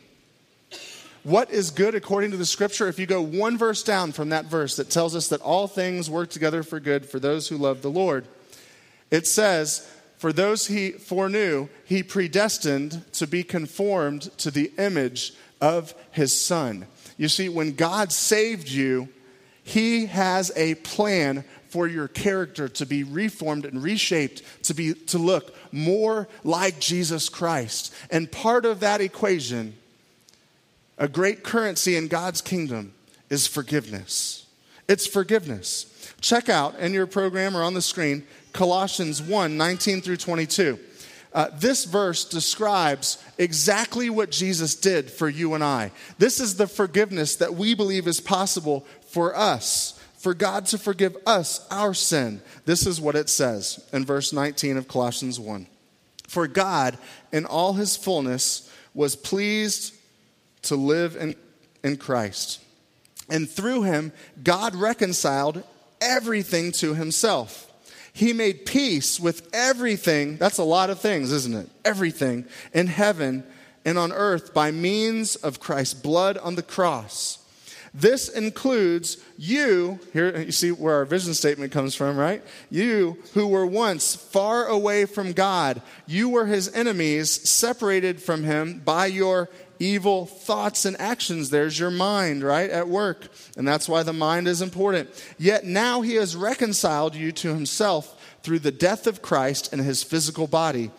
What 1.23 1.51
is 1.51 1.71
good 1.71 1.95
according 1.95 2.32
to 2.32 2.38
the 2.38 2.45
scripture? 2.45 2.88
If 2.88 2.97
you 2.97 3.05
go 3.05 3.21
one 3.21 3.58
verse 3.58 3.84
down 3.84 4.13
from 4.13 4.29
that 4.29 4.45
verse 4.45 4.77
that 4.77 4.89
tells 4.89 5.15
us 5.15 5.27
that 5.29 5.41
all 5.41 5.67
things 5.67 6.10
work 6.10 6.29
together 6.29 6.63
for 6.63 6.79
good 6.79 7.05
for 7.05 7.19
those 7.19 7.49
who 7.49 7.58
love 7.58 7.82
the 7.82 7.91
Lord, 7.91 8.25
it 9.12 9.27
says, 9.27 9.89
For 10.17 10.32
those 10.32 10.67
he 10.67 10.91
foreknew, 10.91 11.67
he 11.84 12.03
predestined 12.03 13.03
to 13.13 13.27
be 13.27 13.43
conformed 13.43 14.23
to 14.38 14.49
the 14.49 14.71
image 14.77 15.34
of 15.60 15.93
his 16.12 16.38
son. 16.38 16.88
You 17.17 17.27
see, 17.27 17.49
when 17.49 17.73
God 17.73 18.13
saved 18.13 18.69
you, 18.69 19.10
he 19.62 20.05
has 20.05 20.53
a 20.55 20.75
plan 20.75 21.43
for 21.67 21.86
your 21.86 22.08
character 22.08 22.69
to 22.69 22.86
be 22.86 23.03
reformed 23.03 23.65
and 23.65 23.84
reshaped 23.84 24.41
to 24.63 24.73
be 24.73 24.93
to 24.93 25.17
look 25.17 25.53
more 25.71 26.27
like 26.43 26.79
Jesus 26.79 27.27
Christ. 27.27 27.93
And 28.10 28.32
part 28.32 28.65
of 28.65 28.79
that 28.79 29.01
equation, 29.01 29.75
a 30.99 31.07
great 31.07 31.43
currency 31.43 31.95
in 31.95 32.07
God's 32.07 32.41
kingdom 32.41 32.93
is 33.29 33.47
forgiveness. 33.47 34.45
It's 34.88 35.07
forgiveness. 35.07 36.13
Check 36.21 36.49
out 36.49 36.77
in 36.79 36.93
your 36.93 37.07
program 37.07 37.55
or 37.55 37.63
on 37.63 37.73
the 37.73 37.81
screen 37.81 38.27
Colossians 38.53 39.21
1 39.21 39.57
19 39.57 40.01
through 40.01 40.17
22. 40.17 40.79
Uh, 41.31 41.47
this 41.55 41.85
verse 41.85 42.25
describes 42.25 43.23
exactly 43.38 44.09
what 44.09 44.31
Jesus 44.31 44.75
did 44.75 45.09
for 45.09 45.29
you 45.29 45.53
and 45.53 45.63
I. 45.63 45.91
This 46.17 46.39
is 46.39 46.55
the 46.55 46.67
forgiveness 46.67 47.35
that 47.38 47.53
we 47.53 47.75
believe 47.75 48.07
is 48.07 48.19
possible 48.19 48.85
for 49.09 49.35
us 49.35 49.99
for 50.17 50.33
God 50.33 50.65
to 50.67 50.77
forgive 50.77 51.15
us 51.25 51.65
our 51.71 51.93
sin. 51.93 52.41
This 52.65 52.85
is 52.85 52.99
what 52.99 53.15
it 53.15 53.29
says 53.29 53.88
in 53.93 54.05
verse 54.05 54.33
19 54.33 54.75
of 54.75 54.88
Colossians 54.88 55.39
1. 55.39 55.65
For 56.27 56.45
God, 56.47 56.97
in 57.31 57.45
all 57.45 57.73
his 57.73 57.95
fullness, 57.95 58.69
was 58.93 59.15
pleased 59.15 59.95
to 60.63 60.76
live 60.76 61.15
in, 61.15 61.36
in 61.84 61.98
Christ. 61.98 62.62
And 63.30 63.50
through 63.50 63.84
him, 63.84 64.12
God 64.43 64.76
reconciled 64.76 65.63
everything 66.02 66.72
to 66.74 66.93
himself. 66.93 67.72
He 68.12 68.34
made 68.34 68.65
peace 68.65 69.19
with 69.19 69.48
everything. 69.54 70.38
That's 70.38 70.58
a 70.58 70.63
lot 70.63 70.89
of 70.89 71.00
things, 71.00 71.32
isn't 71.32 71.56
it? 71.56 71.69
Everything 71.86 72.45
in 72.74 72.88
heaven 72.88 73.43
and 73.86 73.98
on 73.98 74.12
earth 74.12 74.54
by 74.54 74.72
means 74.72 75.36
of 75.38 75.60
Christ's 75.60 75.93
blood 75.93 76.38
on 76.38 76.56
the 76.56 76.63
cross. 76.63 77.38
This 77.93 78.30
includes 78.30 79.17
you, 79.38 80.00
here 80.13 80.38
you 80.39 80.52
see 80.52 80.72
where 80.72 80.95
our 80.95 81.06
vision 81.06 81.34
statement 81.34 81.72
comes 81.72 81.95
from, 81.95 82.17
right? 82.17 82.43
You 82.69 83.17
who 83.34 83.48
were 83.48 83.65
once 83.65 84.15
far 84.15 84.67
away 84.67 85.06
from 85.06 85.34
God, 85.34 85.82
you 86.06 86.30
were 86.30 86.45
his 86.45 86.72
enemies, 86.74 87.50
separated 87.50 88.22
from 88.22 88.43
him 88.43 88.82
by 88.86 89.08
your 89.08 89.50
evil 89.80 90.26
thoughts 90.26 90.86
and 90.86 91.00
actions. 91.00 91.50
There's 91.50 91.80
your 91.80 91.92
mind, 91.92 92.44
right, 92.44 92.70
at 92.70 92.88
work. 92.88 93.30
And 93.58 93.68
that's 93.68 93.89
why 93.89 94.04
the 94.04 94.13
mind 94.13 94.48
is 94.48 94.62
important. 94.62 95.10
Yet 95.38 95.65
now 95.65 96.02
he 96.02 96.15
has 96.15 96.36
reconciled 96.36 97.15
you 97.15 97.32
to 97.34 97.54
himself 97.54 98.15
through 98.44 98.60
the 98.60 98.72
death 98.72 99.08
of 99.08 99.22
Christ 99.22 99.74
in 99.74 99.80
his 99.80 100.04
physical 100.04 100.48
body. 100.48 100.92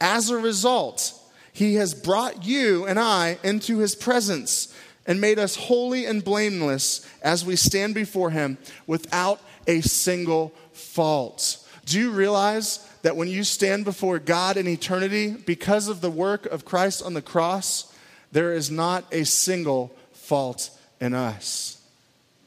As 0.00 0.30
a 0.30 0.38
result, 0.38 1.12
he 1.52 1.74
has 1.76 1.94
brought 1.94 2.44
you 2.44 2.86
and 2.86 3.00
I 3.00 3.38
into 3.42 3.78
his 3.78 3.94
presence 3.94 4.74
and 5.06 5.20
made 5.20 5.38
us 5.38 5.56
holy 5.56 6.04
and 6.04 6.22
blameless 6.22 7.06
as 7.22 7.44
we 7.44 7.56
stand 7.56 7.94
before 7.94 8.30
him 8.30 8.58
without 8.86 9.40
a 9.66 9.80
single 9.80 10.52
fault. 10.72 11.64
Do 11.84 11.98
you 12.00 12.10
realize 12.10 12.86
that 13.02 13.16
when 13.16 13.28
you 13.28 13.44
stand 13.44 13.84
before 13.84 14.18
God 14.18 14.56
in 14.56 14.66
eternity, 14.66 15.30
because 15.30 15.88
of 15.88 16.00
the 16.00 16.10
work 16.10 16.44
of 16.46 16.64
Christ 16.64 17.02
on 17.02 17.14
the 17.14 17.22
cross, 17.22 17.92
there 18.32 18.52
is 18.52 18.70
not 18.70 19.04
a 19.12 19.24
single 19.24 19.92
fault 20.12 20.70
in 21.00 21.14
us? 21.14 21.80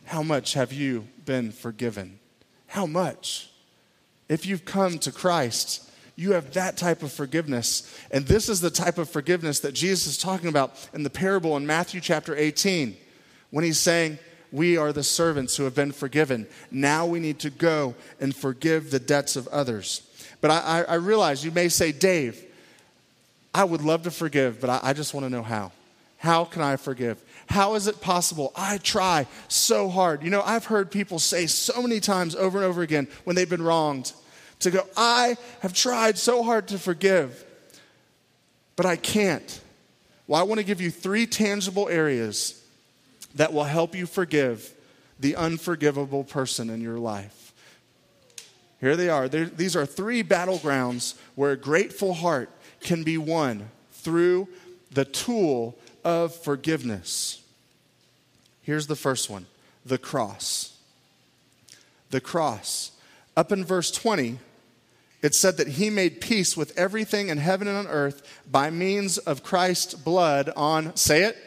How 0.05 0.23
much 0.23 0.53
have 0.53 0.73
you 0.73 1.07
been 1.25 1.51
forgiven? 1.51 2.19
How 2.67 2.85
much? 2.85 3.49
If 4.27 4.45
you've 4.45 4.65
come 4.65 4.99
to 4.99 5.11
Christ, 5.11 5.89
you 6.15 6.33
have 6.33 6.51
that 6.53 6.77
type 6.77 7.01
of 7.01 7.11
forgiveness. 7.11 7.95
And 8.11 8.25
this 8.25 8.49
is 8.49 8.59
the 8.59 8.69
type 8.69 8.97
of 8.97 9.09
forgiveness 9.09 9.61
that 9.61 9.73
Jesus 9.73 10.07
is 10.07 10.17
talking 10.17 10.49
about 10.49 10.89
in 10.93 11.03
the 11.03 11.09
parable 11.09 11.55
in 11.57 11.65
Matthew 11.65 12.01
chapter 12.01 12.35
18 12.35 12.97
when 13.51 13.63
he's 13.63 13.79
saying, 13.79 14.19
We 14.51 14.77
are 14.77 14.91
the 14.91 15.03
servants 15.03 15.55
who 15.55 15.63
have 15.63 15.75
been 15.75 15.91
forgiven. 15.91 16.47
Now 16.71 17.05
we 17.05 17.19
need 17.19 17.39
to 17.39 17.49
go 17.49 17.95
and 18.19 18.35
forgive 18.35 18.91
the 18.91 18.99
debts 18.99 19.35
of 19.35 19.47
others. 19.47 20.01
But 20.41 20.51
I, 20.51 20.83
I 20.89 20.95
realize 20.95 21.45
you 21.45 21.51
may 21.51 21.69
say, 21.69 21.91
Dave, 21.91 22.43
I 23.53 23.63
would 23.63 23.81
love 23.81 24.03
to 24.03 24.12
forgive, 24.12 24.62
but 24.62 24.69
I, 24.69 24.79
I 24.83 24.93
just 24.93 25.13
want 25.13 25.25
to 25.25 25.29
know 25.29 25.43
how. 25.43 25.71
How 26.17 26.43
can 26.43 26.62
I 26.62 26.75
forgive? 26.75 27.23
How 27.47 27.75
is 27.75 27.88
it 27.88 28.01
possible? 28.01 28.51
I 28.55 28.77
try 28.77 29.25
so 29.47 29.89
hard. 29.89 30.21
You 30.21 30.29
know, 30.29 30.41
I've 30.41 30.65
heard 30.65 30.91
people 30.91 31.17
say 31.17 31.47
so 31.47 31.81
many 31.81 31.99
times 31.99 32.35
over 32.35 32.57
and 32.57 32.65
over 32.65 32.81
again 32.81 33.07
when 33.23 33.35
they've 33.35 33.49
been 33.49 33.62
wronged 33.62 34.13
to 34.59 34.71
go, 34.71 34.81
I 34.97 35.38
have 35.62 35.73
tried 35.73 36.17
so 36.17 36.43
hard 36.43 36.67
to 36.67 36.77
forgive, 36.77 37.45
but 38.75 38.85
I 38.85 38.97
can't. 38.97 39.62
Well, 40.27 40.39
I 40.39 40.43
want 40.43 40.59
to 40.59 40.65
give 40.65 40.81
you 40.81 40.91
three 40.91 41.25
tangible 41.25 41.88
areas 41.88 42.62
that 43.35 43.53
will 43.53 43.63
help 43.63 43.95
you 43.95 44.05
forgive 44.05 44.73
the 45.19 45.35
unforgivable 45.35 46.23
person 46.23 46.69
in 46.69 46.81
your 46.81 46.99
life. 46.99 47.53
Here 48.79 48.95
they 48.95 49.09
are. 49.09 49.27
They're, 49.27 49.45
these 49.45 49.75
are 49.75 49.85
three 49.85 50.23
battlegrounds 50.23 51.17
where 51.35 51.51
a 51.51 51.57
grateful 51.57 52.13
heart 52.13 52.49
can 52.81 53.03
be 53.03 53.17
won 53.17 53.69
through 53.91 54.47
the 54.91 55.05
tool 55.05 55.77
of 56.03 56.33
forgiveness. 56.35 57.41
Here's 58.61 58.87
the 58.87 58.95
first 58.95 59.29
one 59.29 59.45
the 59.85 59.97
cross. 59.97 60.77
The 62.09 62.21
cross. 62.21 62.91
Up 63.37 63.51
in 63.51 63.63
verse 63.63 63.91
20, 63.91 64.39
it 65.21 65.35
said 65.35 65.57
that 65.57 65.67
he 65.67 65.89
made 65.89 66.21
peace 66.21 66.55
with 66.55 66.77
everything 66.77 67.29
in 67.29 67.37
heaven 67.37 67.67
and 67.67 67.77
on 67.77 67.87
earth 67.87 68.21
by 68.49 68.69
means 68.69 69.17
of 69.17 69.43
Christ's 69.43 69.93
blood 69.93 70.49
on, 70.55 70.95
say 70.95 71.23
it, 71.23 71.37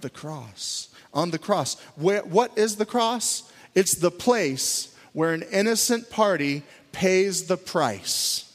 the 0.00 0.10
cross. 0.10 0.88
On 1.12 1.30
the 1.30 1.38
cross. 1.38 1.80
Where, 1.96 2.22
what 2.22 2.56
is 2.56 2.76
the 2.76 2.86
cross? 2.86 3.50
It's 3.74 3.94
the 3.94 4.10
place 4.10 4.94
where 5.12 5.32
an 5.32 5.42
innocent 5.42 6.10
party 6.10 6.62
pays 6.92 7.46
the 7.46 7.56
price. 7.56 8.52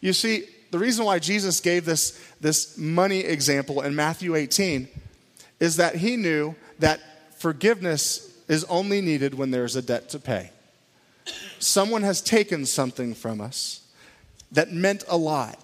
You 0.00 0.12
see, 0.12 0.44
the 0.76 0.84
reason 0.84 1.06
why 1.06 1.18
Jesus 1.18 1.60
gave 1.60 1.86
this, 1.86 2.22
this 2.38 2.76
money 2.76 3.20
example 3.20 3.80
in 3.80 3.96
Matthew 3.96 4.34
18 4.34 4.86
is 5.58 5.76
that 5.76 5.94
he 5.94 6.18
knew 6.18 6.54
that 6.80 7.00
forgiveness 7.38 8.30
is 8.46 8.62
only 8.64 9.00
needed 9.00 9.32
when 9.32 9.50
there's 9.50 9.74
a 9.74 9.80
debt 9.80 10.10
to 10.10 10.18
pay. 10.18 10.50
Someone 11.60 12.02
has 12.02 12.20
taken 12.20 12.66
something 12.66 13.14
from 13.14 13.40
us 13.40 13.88
that 14.52 14.70
meant 14.70 15.02
a 15.08 15.16
lot, 15.16 15.58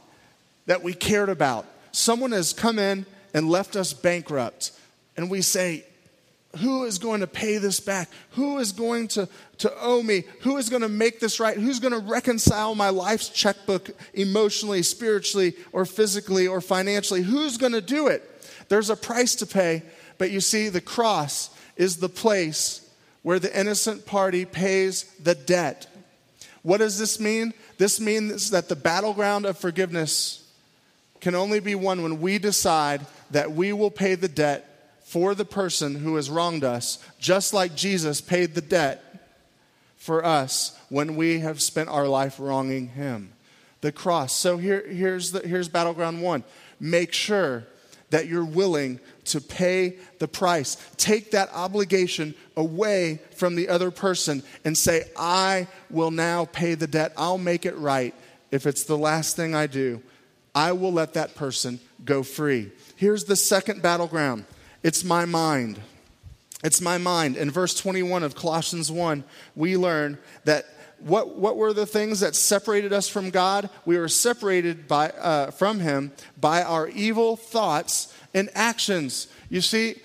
that 0.64 0.82
we 0.82 0.94
cared 0.94 1.28
about. 1.28 1.66
Someone 1.92 2.32
has 2.32 2.54
come 2.54 2.78
in 2.78 3.04
and 3.34 3.50
left 3.50 3.76
us 3.76 3.92
bankrupt, 3.92 4.70
and 5.18 5.30
we 5.30 5.42
say, 5.42 5.84
who 6.58 6.84
is 6.84 6.98
going 6.98 7.20
to 7.20 7.26
pay 7.26 7.58
this 7.58 7.80
back? 7.80 8.10
Who 8.32 8.58
is 8.58 8.72
going 8.72 9.08
to, 9.08 9.28
to 9.58 9.72
owe 9.80 10.02
me? 10.02 10.24
Who 10.40 10.58
is 10.58 10.68
going 10.68 10.82
to 10.82 10.88
make 10.88 11.18
this 11.18 11.40
right? 11.40 11.56
Who's 11.56 11.80
going 11.80 11.92
to 11.92 11.98
reconcile 11.98 12.74
my 12.74 12.90
life's 12.90 13.30
checkbook 13.30 13.90
emotionally, 14.12 14.82
spiritually, 14.82 15.54
or 15.72 15.86
physically, 15.86 16.46
or 16.46 16.60
financially? 16.60 17.22
Who's 17.22 17.56
going 17.56 17.72
to 17.72 17.80
do 17.80 18.08
it? 18.08 18.28
There's 18.68 18.90
a 18.90 18.96
price 18.96 19.34
to 19.36 19.46
pay, 19.46 19.82
but 20.18 20.30
you 20.30 20.40
see, 20.40 20.68
the 20.68 20.80
cross 20.80 21.50
is 21.76 21.96
the 21.96 22.08
place 22.08 22.88
where 23.22 23.38
the 23.38 23.58
innocent 23.58 24.04
party 24.04 24.44
pays 24.44 25.04
the 25.22 25.34
debt. 25.34 25.86
What 26.62 26.78
does 26.78 26.98
this 26.98 27.18
mean? 27.18 27.54
This 27.78 27.98
means 27.98 28.50
that 28.50 28.68
the 28.68 28.76
battleground 28.76 29.46
of 29.46 29.58
forgiveness 29.58 30.46
can 31.20 31.34
only 31.34 31.60
be 31.60 31.74
won 31.74 32.02
when 32.02 32.20
we 32.20 32.38
decide 32.38 33.06
that 33.30 33.52
we 33.52 33.72
will 33.72 33.90
pay 33.90 34.16
the 34.16 34.28
debt 34.28 34.71
for 35.12 35.34
the 35.34 35.44
person 35.44 35.96
who 35.96 36.16
has 36.16 36.30
wronged 36.30 36.64
us, 36.64 36.98
just 37.18 37.52
like 37.52 37.74
Jesus 37.74 38.22
paid 38.22 38.54
the 38.54 38.62
debt 38.62 39.04
for 39.98 40.24
us 40.24 40.74
when 40.88 41.16
we 41.16 41.40
have 41.40 41.60
spent 41.60 41.90
our 41.90 42.08
life 42.08 42.36
wronging 42.40 42.88
him. 42.88 43.30
The 43.82 43.92
cross. 43.92 44.34
So 44.34 44.56
here, 44.56 44.82
here's, 44.88 45.32
the, 45.32 45.46
here's 45.46 45.68
battleground 45.68 46.22
one. 46.22 46.44
Make 46.80 47.12
sure 47.12 47.64
that 48.08 48.26
you're 48.26 48.42
willing 48.42 49.00
to 49.26 49.42
pay 49.42 49.98
the 50.18 50.28
price. 50.28 50.78
Take 50.96 51.32
that 51.32 51.50
obligation 51.52 52.34
away 52.56 53.20
from 53.36 53.54
the 53.54 53.68
other 53.68 53.90
person 53.90 54.42
and 54.64 54.78
say, 54.78 55.04
I 55.14 55.68
will 55.90 56.10
now 56.10 56.46
pay 56.46 56.74
the 56.74 56.86
debt. 56.86 57.12
I'll 57.18 57.36
make 57.36 57.66
it 57.66 57.76
right. 57.76 58.14
If 58.50 58.64
it's 58.64 58.84
the 58.84 58.96
last 58.96 59.36
thing 59.36 59.54
I 59.54 59.66
do, 59.66 60.00
I 60.54 60.72
will 60.72 60.92
let 60.92 61.12
that 61.12 61.34
person 61.34 61.80
go 62.02 62.22
free. 62.22 62.72
Here's 62.96 63.24
the 63.24 63.36
second 63.36 63.82
battleground 63.82 64.46
it's 64.82 65.04
my 65.04 65.24
mind. 65.24 65.80
It's 66.64 66.80
my 66.80 66.98
mind. 66.98 67.36
In 67.36 67.50
verse 67.50 67.74
21 67.74 68.22
of 68.22 68.34
Colossians 68.34 68.90
1, 68.90 69.24
we 69.56 69.76
learn 69.76 70.18
that 70.44 70.66
what, 71.00 71.36
what 71.36 71.56
were 71.56 71.72
the 71.72 71.86
things 71.86 72.20
that 72.20 72.36
separated 72.36 72.92
us 72.92 73.08
from 73.08 73.30
God? 73.30 73.68
We 73.84 73.98
were 73.98 74.08
separated 74.08 74.86
by, 74.86 75.10
uh, 75.10 75.50
from 75.50 75.80
Him 75.80 76.12
by 76.40 76.62
our 76.62 76.88
evil 76.88 77.36
thoughts 77.36 78.14
and 78.32 78.48
actions. 78.54 79.26
You 79.48 79.60
see, 79.60 79.96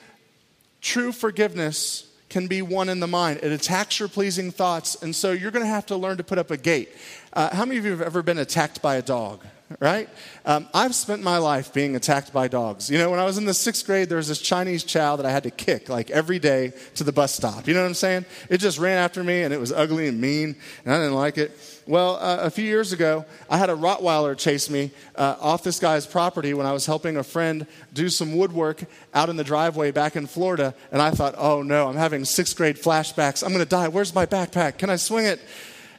true 0.82 1.12
forgiveness 1.12 2.12
can 2.30 2.48
be 2.48 2.62
won 2.62 2.90
in 2.90 3.00
the 3.00 3.08
mind. 3.08 3.40
It 3.44 3.52
attacks 3.52 4.00
your 4.00 4.10
pleasing 4.10 4.52
thoughts, 4.52 5.02
and 5.02 5.16
so 5.16 5.32
you're 5.32 5.52
going 5.52 5.64
to 5.64 5.70
have 5.70 5.86
to 5.88 5.96
learn 5.96 6.18
to 6.18 6.24
put 6.24 6.38
up 6.38 6.52
a 6.52 6.58
gate. 6.58 6.90
Uh, 7.32 7.56
how 7.56 7.66
many 7.66 7.78
of 7.78 7.86
you 7.86 7.92
have 7.92 8.02
ever 8.02 8.24
been 8.24 8.40
attacked 8.40 8.82
by 8.82 8.96
a 8.96 9.02
dog? 9.02 9.46
Right? 9.80 10.08
Um, 10.46 10.68
I've 10.74 10.96
spent 10.96 11.22
my 11.22 11.38
life 11.38 11.74
being 11.74 11.96
attacked 11.96 12.32
by 12.32 12.48
dogs. 12.48 12.90
You 12.90 12.98
know, 12.98 13.10
when 13.10 13.20
I 13.20 13.26
was 13.26 13.38
in 13.38 13.46
the 13.46 13.54
sixth 13.54 13.86
grade, 13.86 14.08
there 14.08 14.18
was 14.18 14.30
this 14.30 14.42
Chinese 14.42 14.84
chow 14.84 15.18
that 15.18 15.26
I 15.26 15.32
had 15.32 15.44
to 15.44 15.52
kick 15.52 15.90
like 15.90 16.10
every 16.10 16.40
day 16.40 16.72
to 16.96 17.04
the 17.04 17.12
bus 17.12 17.36
stop. 17.36 17.68
You 17.68 17.74
know 17.74 17.82
what 17.82 17.88
I'm 17.88 17.94
saying? 17.94 18.26
It 18.50 18.60
just 18.60 18.80
ran 18.80 18.98
after 18.98 19.24
me 19.24 19.44
and 19.44 19.54
it 19.54 19.60
was 19.60 19.72
ugly 19.72 20.08
and 20.08 20.22
mean, 20.22 20.56
and 20.86 20.94
I 20.94 20.98
didn't 20.98 21.16
like 21.16 21.38
it. 21.38 21.58
Well, 21.86 22.16
uh, 22.16 22.40
a 22.42 22.50
few 22.50 22.66
years 22.66 22.92
ago, 22.94 23.26
I 23.50 23.58
had 23.58 23.70
a 23.70 23.76
Rottweiler 23.76 24.38
chase 24.38 24.70
me 24.70 24.92
uh, 25.16 25.36
off 25.40 25.64
this 25.64 25.80
guy's 25.80 26.06
property 26.06 26.54
when 26.54 26.66
I 26.66 26.72
was 26.74 26.86
helping 26.86 27.18
a 27.18 27.24
friend 27.24 27.66
do 27.94 28.10
some 28.10 28.36
woodwork 28.36 28.84
out 29.14 29.30
in 29.30 29.36
the 29.36 29.44
driveway 29.44 29.92
back 29.92 30.16
in 30.16 30.28
Florida. 30.28 30.74
And 30.92 31.02
I 31.02 31.12
thought, 31.12 31.36
oh 31.38 31.62
no, 31.62 31.88
I'm 31.88 31.96
having 31.96 32.26
sixth 32.26 32.56
grade 32.56 32.78
flashbacks. 32.78 33.44
I'm 33.44 33.50
going 33.50 33.64
to 33.64 33.70
die. 33.70 33.88
Where's 33.88 34.14
my 34.14 34.26
backpack? 34.26 34.78
Can 34.78 34.90
I 34.90 34.96
swing 34.96 35.26
it? 35.26 35.40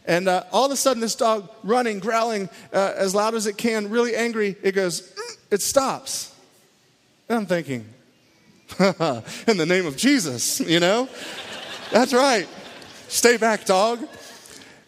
And 0.08 0.26
uh, 0.26 0.44
all 0.52 0.64
of 0.64 0.72
a 0.72 0.76
sudden, 0.76 1.02
this 1.02 1.14
dog 1.14 1.50
running, 1.62 1.98
growling 1.98 2.48
uh, 2.72 2.94
as 2.96 3.14
loud 3.14 3.34
as 3.34 3.46
it 3.46 3.58
can, 3.58 3.90
really 3.90 4.16
angry, 4.16 4.56
it 4.62 4.72
goes, 4.72 5.02
mm, 5.02 5.36
it 5.50 5.60
stops. 5.60 6.34
And 7.28 7.36
I'm 7.36 7.46
thinking, 7.46 7.84
in 8.80 9.58
the 9.58 9.66
name 9.68 9.84
of 9.84 9.98
Jesus, 9.98 10.60
you 10.60 10.80
know? 10.80 11.10
That's 11.92 12.14
right. 12.14 12.48
Stay 13.08 13.36
back, 13.36 13.66
dog. 13.66 14.00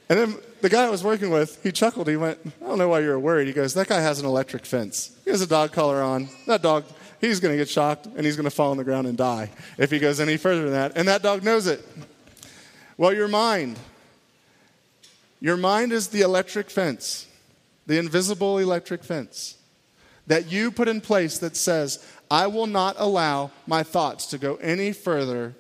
And 0.08 0.18
then 0.18 0.36
the 0.62 0.70
guy 0.70 0.86
I 0.86 0.90
was 0.90 1.04
working 1.04 1.28
with, 1.28 1.62
he 1.62 1.70
chuckled. 1.70 2.08
He 2.08 2.16
went, 2.16 2.38
I 2.62 2.66
don't 2.66 2.78
know 2.78 2.88
why 2.88 3.00
you're 3.00 3.18
worried. 3.18 3.46
He 3.46 3.52
goes, 3.52 3.74
That 3.74 3.88
guy 3.88 4.00
has 4.00 4.20
an 4.20 4.26
electric 4.26 4.64
fence. 4.64 5.14
He 5.24 5.30
has 5.30 5.42
a 5.42 5.46
dog 5.46 5.72
collar 5.72 6.02
on. 6.02 6.30
That 6.46 6.62
dog, 6.62 6.84
he's 7.20 7.40
going 7.40 7.52
to 7.52 7.58
get 7.58 7.68
shocked 7.68 8.06
and 8.06 8.24
he's 8.24 8.36
going 8.36 8.44
to 8.44 8.50
fall 8.50 8.70
on 8.70 8.78
the 8.78 8.84
ground 8.84 9.06
and 9.06 9.18
die 9.18 9.50
if 9.76 9.90
he 9.90 9.98
goes 9.98 10.18
any 10.18 10.38
further 10.38 10.62
than 10.62 10.72
that. 10.72 10.92
And 10.96 11.08
that 11.08 11.22
dog 11.22 11.42
knows 11.42 11.66
it. 11.66 11.86
Well, 12.96 13.12
your 13.12 13.28
mind 13.28 13.78
your 15.40 15.56
mind 15.56 15.92
is 15.92 16.08
the 16.08 16.20
electric 16.20 16.70
fence, 16.70 17.26
the 17.86 17.98
invisible 17.98 18.58
electric 18.58 19.02
fence 19.02 19.56
that 20.30 20.52
you 20.52 20.70
put 20.70 20.86
in 20.86 21.00
place 21.00 21.38
that 21.38 21.56
says, 21.56 22.06
I 22.30 22.46
will 22.46 22.68
not 22.68 22.94
allow 22.98 23.50
my 23.66 23.82
thoughts 23.82 24.26
to 24.26 24.38
go 24.38 24.54
any 24.56 24.92
further 24.92 25.56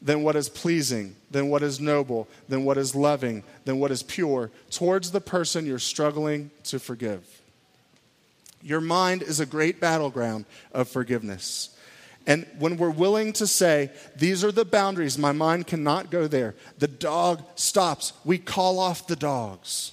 than 0.00 0.22
what 0.22 0.36
is 0.36 0.48
pleasing, 0.48 1.16
than 1.30 1.50
what 1.50 1.62
is 1.62 1.78
noble, 1.78 2.28
than 2.48 2.64
what 2.64 2.78
is 2.78 2.94
loving, 2.94 3.42
than 3.66 3.78
what 3.78 3.90
is 3.90 4.02
pure 4.02 4.50
towards 4.70 5.10
the 5.10 5.20
person 5.20 5.66
you're 5.66 5.78
struggling 5.78 6.50
to 6.64 6.78
forgive. 6.78 7.42
Your 8.62 8.80
mind 8.80 9.22
is 9.22 9.38
a 9.38 9.44
great 9.44 9.80
battleground 9.80 10.46
of 10.72 10.88
forgiveness. 10.88 11.76
And 12.28 12.46
when 12.58 12.76
we're 12.76 12.90
willing 12.90 13.32
to 13.32 13.46
say, 13.46 13.90
these 14.14 14.44
are 14.44 14.52
the 14.52 14.66
boundaries, 14.66 15.16
my 15.16 15.32
mind 15.32 15.66
cannot 15.66 16.10
go 16.10 16.28
there, 16.28 16.54
the 16.78 16.86
dog 16.86 17.42
stops. 17.54 18.12
We 18.22 18.36
call 18.36 18.78
off 18.78 19.06
the 19.06 19.16
dogs. 19.16 19.92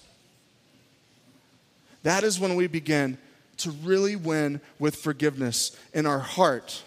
That 2.04 2.26
is 2.26 2.38
when 2.38 2.56
we 2.56 2.68
begin 2.68 3.18
to 3.58 3.72
really 3.72 4.18
win 4.18 4.60
with 4.80 4.98
forgiveness 4.98 5.76
in 5.94 6.06
our 6.06 6.20
heart 6.20 6.84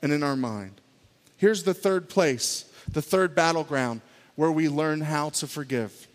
and 0.00 0.12
in 0.12 0.22
our 0.22 0.36
mind. 0.36 0.80
Here's 1.36 1.64
the 1.64 1.74
third 1.74 2.08
place, 2.08 2.64
the 2.90 3.02
third 3.02 3.34
battleground 3.34 4.02
where 4.36 4.52
we 4.52 4.68
learn 4.68 5.00
how 5.00 5.30
to 5.30 5.46
forgive 5.46 6.06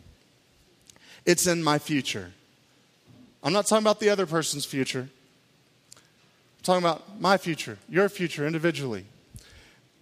it's 1.26 1.46
in 1.46 1.62
my 1.62 1.78
future. 1.78 2.32
I'm 3.44 3.52
not 3.52 3.68
talking 3.68 3.84
about 3.84 4.00
the 4.00 4.10
other 4.10 4.26
person's 4.26 4.64
future 4.64 5.10
talking 6.68 6.84
about 6.84 7.22
my 7.22 7.38
future, 7.38 7.78
your 7.88 8.10
future 8.10 8.46
individually. 8.46 9.06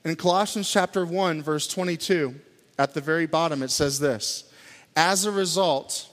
In 0.03 0.15
Colossians 0.15 0.69
chapter 0.69 1.05
1, 1.05 1.43
verse 1.43 1.67
22, 1.67 2.33
at 2.79 2.95
the 2.95 3.01
very 3.01 3.27
bottom, 3.27 3.61
it 3.61 3.69
says 3.69 3.99
this 3.99 4.51
As 4.95 5.25
a 5.25 5.31
result, 5.31 6.09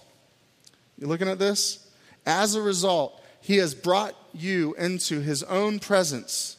you 0.99 1.07
looking 1.07 1.29
at 1.29 1.39
this? 1.39 1.91
As 2.27 2.55
a 2.55 2.61
result, 2.61 3.21
he 3.41 3.57
has 3.57 3.75
brought 3.75 4.15
you 4.35 4.75
into 4.75 5.21
his 5.21 5.43
own 5.45 5.79
presence. 5.79 6.59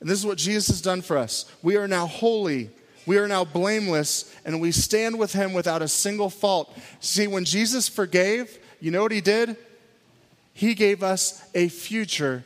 And 0.00 0.08
this 0.08 0.18
is 0.18 0.24
what 0.24 0.38
Jesus 0.38 0.68
has 0.68 0.80
done 0.80 1.02
for 1.02 1.18
us. 1.18 1.44
We 1.62 1.76
are 1.76 1.86
now 1.86 2.06
holy, 2.06 2.70
we 3.06 3.18
are 3.18 3.28
now 3.28 3.44
blameless, 3.44 4.34
and 4.46 4.62
we 4.62 4.72
stand 4.72 5.18
with 5.18 5.34
him 5.34 5.52
without 5.52 5.82
a 5.82 5.88
single 5.88 6.30
fault. 6.30 6.74
See, 7.00 7.26
when 7.26 7.44
Jesus 7.44 7.86
forgave, 7.86 8.58
you 8.80 8.90
know 8.90 9.02
what 9.02 9.12
he 9.12 9.20
did? 9.20 9.58
He 10.60 10.74
gave 10.74 11.02
us 11.02 11.42
a 11.54 11.68
future 11.68 12.44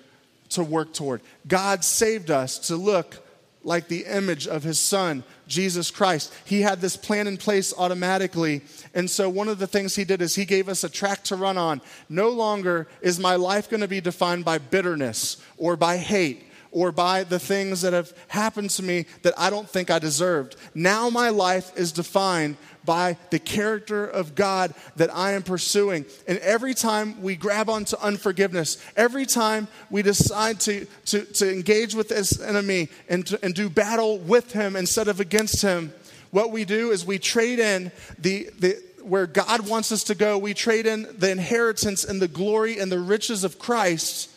to 0.51 0.63
work 0.63 0.93
toward. 0.95 1.21
God 1.49 1.83
saved 1.83 2.31
us 2.31 2.61
to 2.69 2.77
look 2.77 3.27
like 3.65 3.89
the 3.89 4.05
image 4.05 4.47
of 4.47 4.63
his 4.63 4.79
son, 4.79 5.25
Jesus 5.49 5.91
Christ. 5.91 6.33
He 6.45 6.61
had 6.61 6.81
this 6.81 6.97
plan 6.97 7.27
in 7.27 7.37
place 7.37 7.75
automatically. 7.77 8.61
And 8.95 9.11
so, 9.11 9.29
one 9.29 9.49
of 9.49 9.59
the 9.59 9.67
things 9.67 9.97
he 9.97 10.05
did 10.05 10.23
is 10.23 10.37
he 10.37 10.45
gave 10.45 10.69
us 10.69 10.85
a 10.85 10.89
track 10.89 11.25
to 11.25 11.35
run 11.35 11.59
on. 11.59 11.81
No 12.09 12.29
longer 12.29 12.87
is 13.03 13.19
my 13.19 13.35
life 13.35 13.69
going 13.69 13.81
to 13.81 13.89
be 13.89 14.01
defined 14.01 14.45
by 14.45 14.59
bitterness 14.59 15.39
or 15.59 15.77
by 15.77 15.97
hate 15.97 16.45
or 16.75 16.93
by 16.93 17.25
the 17.25 17.39
things 17.39 17.81
that 17.83 17.93
have 17.93 18.13
happened 18.29 18.69
to 18.69 18.83
me 18.83 19.07
that 19.23 19.33
I 19.39 19.49
don't 19.49 19.69
think 19.69 19.91
I 19.91 19.99
deserved. 19.99 20.57
Now 20.75 21.09
my 21.09 21.31
life 21.31 21.73
is 21.77 21.93
defined 21.93 22.57
by 22.85 23.17
the 23.31 23.39
character 23.39 24.05
of 24.05 24.35
God 24.35 24.75
that 24.97 25.15
I 25.15 25.33
am 25.33 25.43
pursuing. 25.43 26.05
And 26.27 26.39
every 26.41 26.75
time 26.75 27.23
we 27.23 27.37
grab 27.37 27.71
onto 27.71 27.97
unforgiveness, 27.97 28.85
every 28.97 29.25
time 29.25 29.69
we 29.89 30.03
decide 30.03 30.61
to, 30.61 30.87
to, 31.07 31.25
to 31.25 31.51
engage 31.51 31.95
with 31.95 32.09
this 32.09 32.41
enemy 32.41 32.89
and, 33.09 33.25
to, 33.29 33.43
and 33.43 33.55
do 33.55 33.71
battle 33.71 34.19
with 34.19 34.53
him 34.53 34.77
instead 34.77 35.09
of 35.09 35.21
against 35.21 35.63
him, 35.63 35.95
what 36.33 36.51
we 36.51 36.65
do 36.65 36.91
is 36.91 37.07
we 37.07 37.21
trade 37.21 37.61
in 37.61 37.93
the, 38.19 38.51
the 38.59 38.83
where 39.01 39.29
God 39.29 39.69
wants 39.69 39.93
us 39.93 40.03
to 40.05 40.15
go, 40.15 40.37
we 40.37 40.55
trade 40.55 40.87
in 40.87 41.07
the 41.19 41.31
inheritance 41.31 42.05
and 42.05 42.21
the 42.21 42.29
glory 42.29 42.79
and 42.81 42.91
the 42.91 42.99
riches 42.99 43.45
of 43.45 43.59
Christ 43.59 44.31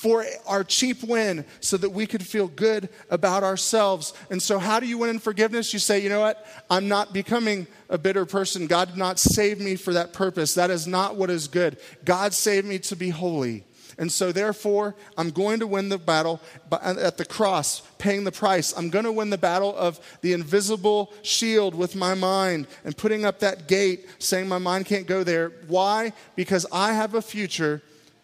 for 0.00 0.24
our 0.46 0.64
cheap 0.64 1.04
win 1.04 1.44
so 1.60 1.76
that 1.76 1.90
we 1.90 2.06
could 2.06 2.26
feel 2.26 2.48
good 2.48 2.88
about 3.10 3.42
ourselves. 3.42 4.14
And 4.30 4.40
so, 4.40 4.58
how 4.58 4.80
do 4.80 4.86
you 4.86 4.96
win 4.96 5.10
in 5.10 5.18
forgiveness? 5.18 5.74
You 5.74 5.78
say, 5.78 5.98
you 6.02 6.08
know 6.08 6.20
what? 6.20 6.46
I'm 6.70 6.88
not 6.88 7.12
becoming 7.12 7.66
a 7.90 7.98
bitter 7.98 8.24
person. 8.24 8.66
God 8.66 8.88
did 8.88 8.96
not 8.96 9.18
save 9.18 9.60
me 9.60 9.76
for 9.76 9.92
that 9.92 10.14
purpose. 10.14 10.54
That 10.54 10.70
is 10.70 10.86
not 10.86 11.16
what 11.16 11.28
is 11.28 11.48
good. 11.48 11.76
God 12.02 12.32
saved 12.32 12.66
me 12.66 12.78
to 12.78 12.96
be 12.96 13.10
holy. 13.10 13.64
And 13.98 14.10
so, 14.10 14.32
therefore, 14.32 14.96
I'm 15.18 15.28
going 15.28 15.60
to 15.60 15.66
win 15.66 15.90
the 15.90 15.98
battle 15.98 16.40
at 16.72 17.18
the 17.18 17.26
cross, 17.26 17.82
paying 17.98 18.24
the 18.24 18.32
price. 18.32 18.72
I'm 18.74 18.88
going 18.88 19.04
to 19.04 19.12
win 19.12 19.28
the 19.28 19.36
battle 19.36 19.76
of 19.76 20.00
the 20.22 20.32
invisible 20.32 21.12
shield 21.20 21.74
with 21.74 21.94
my 21.94 22.14
mind 22.14 22.68
and 22.86 22.96
putting 22.96 23.26
up 23.26 23.40
that 23.40 23.68
gate 23.68 24.06
saying 24.18 24.48
my 24.48 24.56
mind 24.56 24.86
can't 24.86 25.06
go 25.06 25.24
there. 25.24 25.52
Why? 25.68 26.14
Because 26.36 26.64
I 26.72 26.94
have 26.94 27.14
a 27.14 27.20
future 27.20 27.82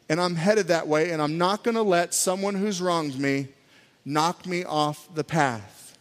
and 0.09 0.21
I'm 0.21 0.37
headed 0.37 0.69
that 0.69 0.87
way, 0.87 1.11
and 1.11 1.21
I'm 1.21 1.39
not 1.39 1.65
going 1.65 1.75
to 1.75 1.83
let 1.83 2.15
someone 2.15 2.55
who's 2.55 2.81
wronged 2.81 3.19
me 3.19 3.49
knock 4.05 4.47
me 4.47 4.65
off 4.65 5.13
the 5.15 5.25
path. 5.25 5.99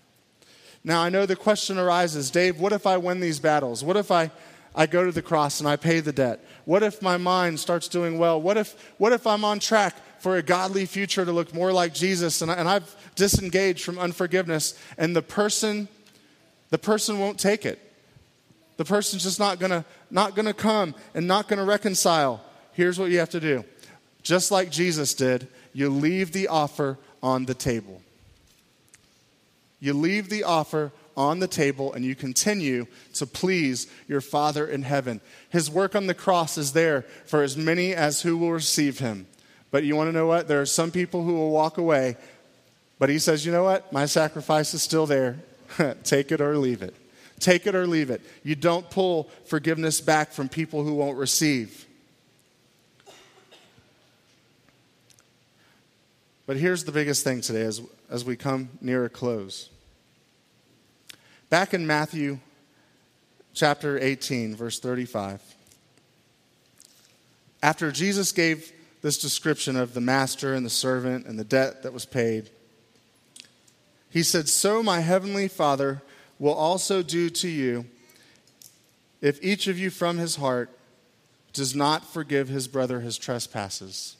Now, 0.83 1.01
I 1.01 1.09
know 1.09 1.25
the 1.25 1.35
question 1.35 1.79
arises 1.79 2.29
Dave, 2.29 2.59
what 2.59 2.71
if 2.71 2.85
I 2.85 2.97
win 2.97 3.19
these 3.19 3.39
battles? 3.39 3.83
What 3.83 3.97
if 3.97 4.11
I, 4.11 4.29
I 4.75 4.85
go 4.85 5.03
to 5.03 5.11
the 5.11 5.23
cross 5.23 5.59
and 5.59 5.67
I 5.67 5.75
pay 5.75 5.99
the 5.99 6.13
debt? 6.13 6.45
What 6.65 6.83
if 6.83 7.01
my 7.01 7.17
mind 7.17 7.59
starts 7.59 7.87
doing 7.87 8.19
well? 8.19 8.39
What 8.39 8.57
if, 8.57 8.93
what 8.99 9.11
if 9.11 9.25
I'm 9.25 9.43
on 9.43 9.59
track 9.59 9.95
for 10.19 10.37
a 10.37 10.43
godly 10.43 10.85
future 10.85 11.25
to 11.25 11.31
look 11.31 11.53
more 11.53 11.73
like 11.73 11.93
Jesus 11.93 12.43
and, 12.43 12.51
I, 12.51 12.55
and 12.55 12.69
I've 12.69 12.95
disengaged 13.15 13.83
from 13.83 13.97
unforgiveness 13.97 14.79
and 14.97 15.15
the 15.15 15.23
person, 15.23 15.87
the 16.69 16.77
person 16.77 17.19
won't 17.19 17.39
take 17.39 17.65
it? 17.65 17.81
The 18.77 18.85
person's 18.85 19.23
just 19.23 19.39
not 19.39 19.59
gonna, 19.59 19.85
not 20.11 20.35
gonna 20.35 20.53
come 20.53 20.93
and 21.15 21.27
not 21.27 21.47
gonna 21.47 21.65
reconcile. 21.65 22.43
Here's 22.73 22.99
what 22.99 23.09
you 23.09 23.19
have 23.19 23.29
to 23.29 23.39
do 23.39 23.63
just 24.25 24.49
like 24.49 24.71
Jesus 24.71 25.13
did, 25.13 25.47
you 25.71 25.87
leave 25.87 26.31
the 26.31 26.47
offer 26.47 26.97
on 27.21 27.45
the 27.45 27.53
table. 27.53 28.01
You 29.79 29.93
leave 29.93 30.29
the 30.29 30.43
offer 30.43 30.91
on 31.15 31.39
the 31.39 31.47
table 31.47 31.93
and 31.93 32.03
you 32.03 32.15
continue 32.15 32.87
to 33.13 33.27
please 33.27 33.87
your 34.07 34.21
Father 34.21 34.65
in 34.65 34.81
heaven. 34.81 35.21
His 35.51 35.69
work 35.69 35.95
on 35.95 36.07
the 36.07 36.15
cross 36.15 36.57
is 36.57 36.73
there 36.73 37.03
for 37.27 37.43
as 37.43 37.55
many 37.55 37.93
as 37.93 38.23
who 38.23 38.35
will 38.35 38.51
receive 38.51 38.97
him. 38.97 39.27
But 39.69 39.83
you 39.83 39.95
want 39.95 40.07
to 40.07 40.11
know 40.11 40.25
what? 40.25 40.47
There 40.47 40.59
are 40.59 40.65
some 40.65 40.89
people 40.89 41.23
who 41.23 41.35
will 41.35 41.51
walk 41.51 41.77
away, 41.77 42.17
but 42.97 43.09
he 43.09 43.19
says, 43.19 43.45
you 43.45 43.51
know 43.51 43.63
what? 43.63 43.93
My 43.93 44.07
sacrifice 44.07 44.73
is 44.73 44.81
still 44.81 45.05
there. 45.05 45.37
Take 46.03 46.31
it 46.31 46.41
or 46.41 46.57
leave 46.57 46.81
it. 46.81 46.95
Take 47.39 47.67
it 47.67 47.75
or 47.75 47.85
leave 47.85 48.09
it. 48.09 48.21
You 48.43 48.55
don't 48.55 48.89
pull 48.89 49.29
forgiveness 49.45 50.01
back 50.01 50.31
from 50.31 50.49
people 50.49 50.83
who 50.83 50.95
won't 50.95 51.19
receive. 51.19 51.85
But 56.45 56.57
here's 56.57 56.83
the 56.83 56.91
biggest 56.91 57.23
thing 57.23 57.41
today 57.41 57.63
as, 57.63 57.81
as 58.09 58.23
we 58.23 58.35
come 58.35 58.69
near 58.81 59.05
a 59.05 59.09
close. 59.09 59.69
Back 61.49 61.73
in 61.73 61.87
Matthew 61.87 62.39
chapter 63.53 63.97
18, 63.97 64.55
verse 64.55 64.79
35, 64.79 65.41
after 67.63 67.91
Jesus 67.91 68.31
gave 68.31 68.71
this 69.01 69.17
description 69.17 69.75
of 69.75 69.93
the 69.93 70.01
master 70.01 70.53
and 70.53 70.65
the 70.65 70.69
servant 70.69 71.25
and 71.25 71.39
the 71.39 71.43
debt 71.43 71.83
that 71.83 71.93
was 71.93 72.05
paid, 72.05 72.49
he 74.09 74.21
said, 74.21 74.47
So 74.47 74.83
my 74.83 74.99
heavenly 74.99 75.47
Father 75.47 76.01
will 76.37 76.53
also 76.53 77.01
do 77.01 77.29
to 77.29 77.47
you 77.47 77.85
if 79.21 79.43
each 79.43 79.67
of 79.67 79.79
you 79.79 79.89
from 79.89 80.17
his 80.17 80.35
heart 80.35 80.69
does 81.53 81.75
not 81.75 82.05
forgive 82.05 82.49
his 82.49 82.67
brother 82.67 82.99
his 82.99 83.17
trespasses. 83.17 84.17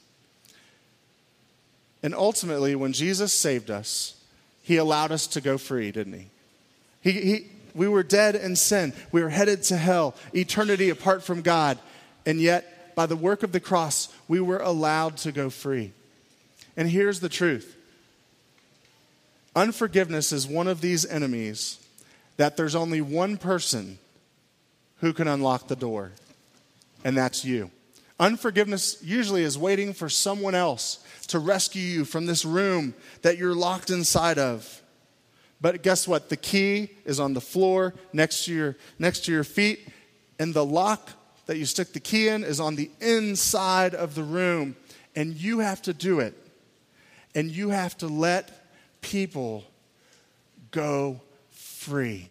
And 2.06 2.14
ultimately, 2.14 2.76
when 2.76 2.92
Jesus 2.92 3.32
saved 3.32 3.68
us, 3.68 4.14
he 4.62 4.76
allowed 4.76 5.10
us 5.10 5.26
to 5.26 5.40
go 5.40 5.58
free, 5.58 5.90
didn't 5.90 6.12
he? 6.12 6.26
he, 7.00 7.20
he 7.20 7.46
we 7.74 7.88
were 7.88 8.04
dead 8.04 8.36
in 8.36 8.54
sin. 8.54 8.92
We 9.10 9.24
were 9.24 9.28
headed 9.28 9.64
to 9.64 9.76
hell, 9.76 10.14
eternity 10.32 10.88
apart 10.88 11.24
from 11.24 11.42
God. 11.42 11.80
And 12.24 12.40
yet, 12.40 12.94
by 12.94 13.06
the 13.06 13.16
work 13.16 13.42
of 13.42 13.50
the 13.50 13.58
cross, 13.58 14.08
we 14.28 14.38
were 14.38 14.58
allowed 14.58 15.16
to 15.16 15.32
go 15.32 15.50
free. 15.50 15.90
And 16.76 16.88
here's 16.88 17.18
the 17.18 17.28
truth 17.28 17.76
unforgiveness 19.56 20.30
is 20.30 20.46
one 20.46 20.68
of 20.68 20.80
these 20.80 21.04
enemies 21.04 21.84
that 22.36 22.56
there's 22.56 22.76
only 22.76 23.00
one 23.00 23.36
person 23.36 23.98
who 25.00 25.12
can 25.12 25.26
unlock 25.26 25.66
the 25.66 25.74
door, 25.74 26.12
and 27.02 27.16
that's 27.16 27.44
you. 27.44 27.72
Unforgiveness 28.18 28.98
usually 29.02 29.42
is 29.42 29.58
waiting 29.58 29.92
for 29.92 30.08
someone 30.08 30.54
else 30.54 31.04
to 31.28 31.38
rescue 31.38 31.82
you 31.82 32.04
from 32.04 32.26
this 32.26 32.44
room 32.44 32.94
that 33.22 33.36
you're 33.36 33.54
locked 33.54 33.90
inside 33.90 34.38
of. 34.38 34.82
But 35.60 35.82
guess 35.82 36.06
what? 36.08 36.28
The 36.28 36.36
key 36.36 36.90
is 37.04 37.20
on 37.20 37.34
the 37.34 37.40
floor 37.40 37.94
next 38.12 38.44
to 38.44 38.54
your, 38.54 38.76
next 38.98 39.24
to 39.26 39.32
your 39.32 39.44
feet, 39.44 39.88
and 40.38 40.54
the 40.54 40.64
lock 40.64 41.10
that 41.46 41.56
you 41.56 41.64
stick 41.64 41.92
the 41.92 42.00
key 42.00 42.28
in 42.28 42.44
is 42.44 42.60
on 42.60 42.76
the 42.76 42.90
inside 43.00 43.94
of 43.94 44.14
the 44.14 44.22
room. 44.22 44.76
And 45.14 45.34
you 45.34 45.60
have 45.60 45.80
to 45.82 45.92
do 45.92 46.20
it. 46.20 46.34
And 47.34 47.50
you 47.50 47.70
have 47.70 47.96
to 47.98 48.06
let 48.06 48.50
people 49.00 49.64
go 50.70 51.20
free. 51.50 52.30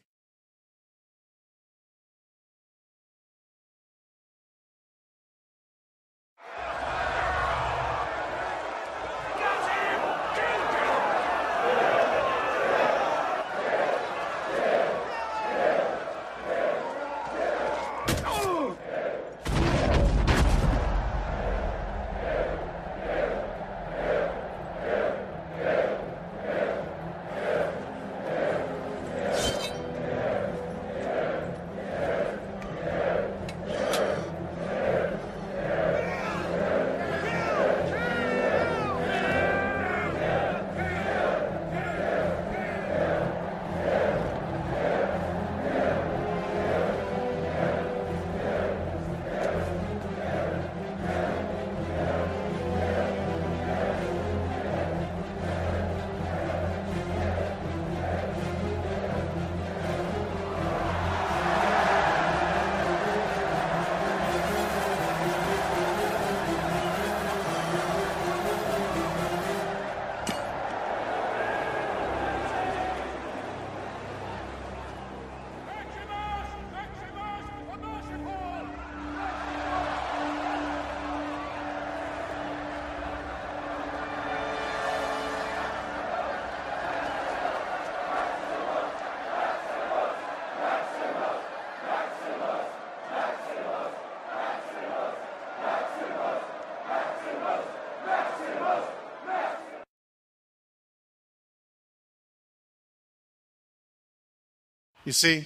You 105.06 105.12
see, 105.12 105.46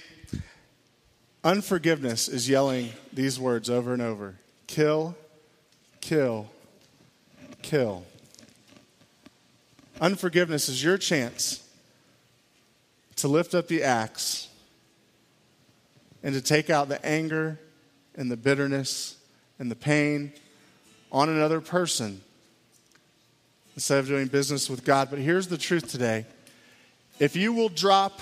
unforgiveness 1.44 2.28
is 2.28 2.48
yelling 2.48 2.92
these 3.12 3.38
words 3.38 3.68
over 3.68 3.92
and 3.92 4.00
over 4.00 4.36
kill, 4.66 5.14
kill, 6.00 6.48
kill. 7.60 8.04
Unforgiveness 10.00 10.70
is 10.70 10.82
your 10.82 10.96
chance 10.96 11.62
to 13.16 13.28
lift 13.28 13.54
up 13.54 13.68
the 13.68 13.82
axe 13.82 14.48
and 16.22 16.34
to 16.34 16.40
take 16.40 16.70
out 16.70 16.88
the 16.88 17.04
anger 17.04 17.58
and 18.14 18.30
the 18.30 18.36
bitterness 18.36 19.18
and 19.58 19.70
the 19.70 19.76
pain 19.76 20.32
on 21.12 21.28
another 21.28 21.60
person 21.60 22.22
instead 23.74 23.98
of 23.98 24.06
doing 24.06 24.26
business 24.26 24.70
with 24.70 24.86
God. 24.86 25.10
But 25.10 25.18
here's 25.18 25.48
the 25.48 25.58
truth 25.58 25.90
today. 25.90 26.24
If 27.18 27.36
you 27.36 27.52
will 27.52 27.68
drop 27.68 28.20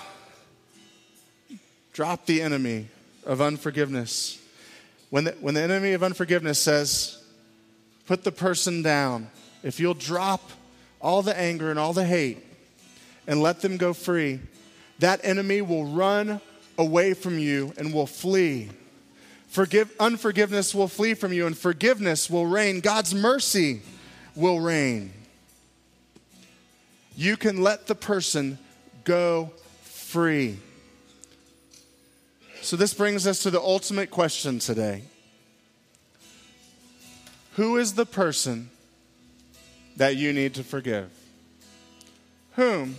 drop 1.99 2.27
the 2.27 2.41
enemy 2.41 2.87
of 3.27 3.41
unforgiveness. 3.41 4.41
When 5.11 5.25
the, 5.25 5.33
when 5.41 5.55
the 5.55 5.63
enemy 5.63 5.95
of 5.95 6.05
unforgiveness 6.05 6.61
says, 6.61 7.21
put 8.07 8.23
the 8.23 8.31
person 8.31 8.83
down, 8.83 9.29
if 9.65 9.81
you'll 9.81 9.95
drop 9.95 10.49
all 11.01 11.23
the 11.23 11.37
anger 11.37 11.71
and 11.71 11.77
all 11.77 11.93
the 11.93 12.05
hate 12.05 12.39
and 13.27 13.43
let 13.43 13.63
them 13.63 13.79
go 13.79 13.93
free, 13.93 14.39
that 15.01 15.19
enemy 15.25 15.61
will 15.61 15.87
run 15.87 16.41
away 16.79 17.15
from 17.15 17.37
you 17.37 17.73
and 17.77 17.93
will 17.93 18.07
flee. 18.07 18.69
Forgive, 19.49 19.93
unforgiveness 19.99 20.73
will 20.73 20.87
flee 20.87 21.15
from 21.15 21.33
you, 21.33 21.49
and 21.49 21.59
forgiveness 21.59 22.31
will 22.31 22.47
reign. 22.47 22.79
God's 22.79 23.13
mercy 23.13 23.83
will 24.37 24.61
reign. 24.61 25.13
You 27.17 27.37
can 27.37 27.61
let 27.65 27.89
the 27.89 27.97
person 27.97 28.57
go 29.03 29.51
free. 29.83 30.59
So, 32.69 32.77
this 32.77 32.93
brings 32.93 33.27
us 33.27 33.45
to 33.45 33.51
the 33.51 33.63
ultimate 33.63 34.11
question 34.11 34.59
today 34.59 35.05
Who 37.55 37.79
is 37.79 37.95
the 37.95 38.05
person 38.05 38.69
that 39.97 40.17
you 40.17 40.35
need 40.35 40.53
to 40.57 40.63
forgive? 40.63 41.09
Whom 42.57 42.97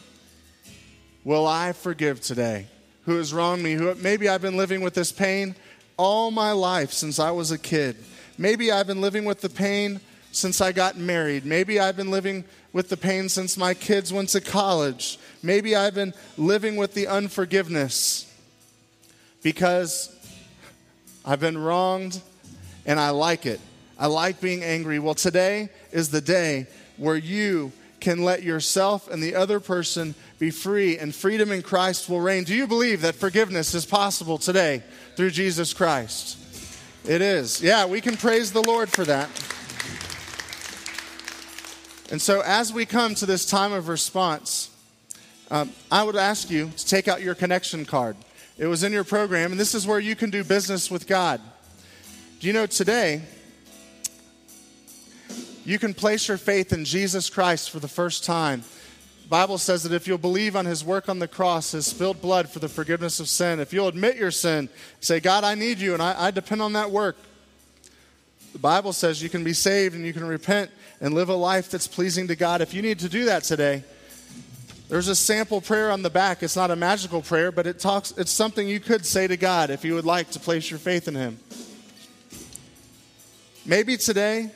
will 1.23 1.45
I 1.45 1.73
forgive 1.73 2.19
today? 2.19 2.65
Who 3.05 3.17
has 3.17 3.31
wronged 3.31 3.61
me? 3.61 3.73
Who 3.73 3.93
maybe 3.93 4.27
I've 4.27 4.41
been 4.41 4.57
living 4.57 4.81
with 4.81 4.95
this 4.95 5.11
pain 5.11 5.53
all 5.97 6.31
my 6.31 6.51
life 6.51 6.91
since 6.91 7.19
I 7.19 7.29
was 7.29 7.51
a 7.51 7.59
kid. 7.59 7.95
Maybe 8.39 8.71
I've 8.71 8.87
been 8.87 9.01
living 9.01 9.23
with 9.23 9.41
the 9.41 9.49
pain 9.49 9.99
since 10.31 10.61
I 10.61 10.71
got 10.71 10.97
married. 10.97 11.45
Maybe 11.45 11.79
I've 11.79 11.95
been 11.95 12.09
living 12.09 12.43
with 12.73 12.89
the 12.89 12.97
pain 12.97 13.29
since 13.29 13.55
my 13.55 13.75
kids 13.75 14.11
went 14.11 14.29
to 14.29 14.41
college. 14.41 15.19
Maybe 15.43 15.75
I've 15.75 15.93
been 15.93 16.15
living 16.37 16.75
with 16.75 16.95
the 16.95 17.05
unforgiveness 17.05 18.25
because 19.41 20.15
I've 21.25 21.39
been 21.39 21.57
wronged 21.57 22.21
and 22.85 22.99
I 22.99 23.09
like 23.11 23.45
it. 23.45 23.59
I 23.97 24.07
like 24.07 24.39
being 24.41 24.63
angry. 24.63 24.99
Well, 24.99 25.15
today 25.15 25.69
is 25.91 26.09
the 26.09 26.21
day 26.21 26.67
where 26.97 27.17
you 27.17 27.71
can 27.99 28.23
let 28.23 28.43
yourself 28.43 29.09
and 29.09 29.21
the 29.21 29.35
other 29.35 29.59
person 29.59 30.15
be 30.39 30.51
free, 30.51 30.97
and 30.97 31.13
freedom 31.13 31.51
in 31.51 31.61
Christ 31.61 32.07
will 32.07 32.21
reign. 32.21 32.45
Do 32.45 32.55
you 32.55 32.65
believe 32.65 33.01
that 33.01 33.15
forgiveness 33.15 33.73
is 33.75 33.85
possible 33.85 34.37
today 34.37 34.81
through 35.17 35.31
Jesus 35.31 35.73
Christ? 35.73 36.37
It 37.05 37.21
is. 37.21 37.61
Yeah, 37.61 37.85
we 37.85 37.99
can 37.99 38.15
praise 38.15 38.53
the 38.53 38.63
Lord 38.63 38.89
for 38.89 39.03
that. 39.03 39.27
And 42.09 42.21
so, 42.21 42.41
as 42.41 42.71
we 42.71 42.85
come 42.85 43.15
to 43.15 43.25
this 43.25 43.45
time 43.45 43.73
of 43.73 43.89
response, 43.89 44.71
um, 45.51 45.71
I 45.91 46.03
would 46.03 46.15
ask 46.15 46.49
you 46.49 46.71
to 46.75 46.85
take 46.85 47.07
out 47.09 47.21
your 47.21 47.35
connection 47.35 47.85
card. 47.85 48.15
It 48.59 48.67
was 48.67 48.83
in 48.83 48.91
your 48.91 49.03
program, 49.03 49.49
and 49.51 49.59
this 49.59 49.73
is 49.73 49.87
where 49.87 49.99
you 49.99 50.15
can 50.15 50.29
do 50.29 50.43
business 50.43 50.91
with 50.91 51.07
God. 51.07 51.41
Do 52.39 52.45
you 52.45 52.53
know 52.53 52.67
today, 52.67 53.23
you 55.65 55.79
can 55.79 55.95
place 55.95 56.27
your 56.27 56.37
faith 56.37 56.71
in 56.71 56.85
Jesus 56.85 57.27
Christ 57.29 57.71
for 57.71 57.79
the 57.79 57.87
first 57.87 58.23
time 58.23 58.63
Bible 59.29 59.59
says 59.59 59.83
that 59.83 59.93
if 59.93 60.07
you'll 60.07 60.17
believe 60.17 60.55
on 60.55 60.65
his 60.65 60.83
work 60.83 61.07
on 61.07 61.19
the 61.19 61.27
cross, 61.27 61.73
his 61.73 61.85
spilled 61.85 62.19
blood 62.19 62.49
for 62.49 62.57
the 62.57 62.67
forgiveness 62.67 63.19
of 63.19 63.29
sin, 63.29 63.59
if 63.59 63.71
you'll 63.71 63.87
admit 63.87 64.17
your 64.17 64.31
sin, 64.31 64.69
say, 65.01 65.19
God, 65.19 65.43
I 65.43 65.53
need 65.53 65.77
you 65.77 65.93
and 65.93 66.01
I, 66.01 66.15
I 66.19 66.31
depend 66.31 66.63
on 66.63 66.73
that 66.73 66.89
work. 66.89 67.15
The 68.53 68.59
Bible 68.59 68.91
says 68.91 69.21
you 69.21 69.29
can 69.29 69.43
be 69.43 69.53
saved 69.53 69.93
and 69.93 70.03
you 70.03 70.13
can 70.13 70.25
repent 70.25 70.71
and 70.99 71.13
live 71.13 71.29
a 71.29 71.35
life 71.35 71.69
that's 71.69 71.87
pleasing 71.87 72.27
to 72.29 72.35
God. 72.35 72.61
If 72.61 72.73
you 72.73 72.81
need 72.81 72.97
to 72.99 73.09
do 73.09 73.25
that 73.25 73.43
today, 73.43 73.83
there's 74.89 75.07
a 75.07 75.15
sample 75.15 75.61
prayer 75.61 75.91
on 75.91 76.01
the 76.01 76.09
back. 76.09 76.41
It's 76.41 76.55
not 76.55 76.71
a 76.71 76.75
magical 76.75 77.21
prayer, 77.21 77.51
but 77.51 77.67
it 77.67 77.79
talks 77.79 78.11
it's 78.17 78.31
something 78.31 78.67
you 78.67 78.79
could 78.79 79.05
say 79.05 79.27
to 79.27 79.37
God 79.37 79.69
if 79.69 79.85
you 79.85 79.93
would 79.93 80.05
like 80.05 80.31
to 80.31 80.39
place 80.39 80.69
your 80.69 80.79
faith 80.79 81.07
in 81.07 81.15
him. 81.15 81.39
Maybe 83.65 83.97
today 83.97 84.49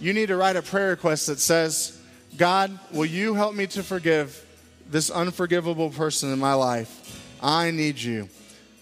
you 0.00 0.12
need 0.12 0.26
to 0.26 0.36
write 0.36 0.54
a 0.54 0.62
prayer 0.62 0.90
request 0.90 1.26
that 1.26 1.40
says, 1.40 2.00
God, 2.36 2.78
will 2.92 3.04
you 3.04 3.34
help 3.34 3.54
me 3.54 3.66
to 3.68 3.82
forgive 3.82 4.44
this 4.88 5.10
unforgivable 5.10 5.90
person 5.90 6.32
in 6.32 6.38
my 6.38 6.54
life? 6.54 7.36
I 7.42 7.72
need 7.72 7.98
you. 7.98 8.28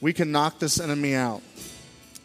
We 0.03 0.13
can 0.13 0.31
knock 0.31 0.59
this 0.59 0.79
enemy 0.79 1.15
out. 1.15 1.43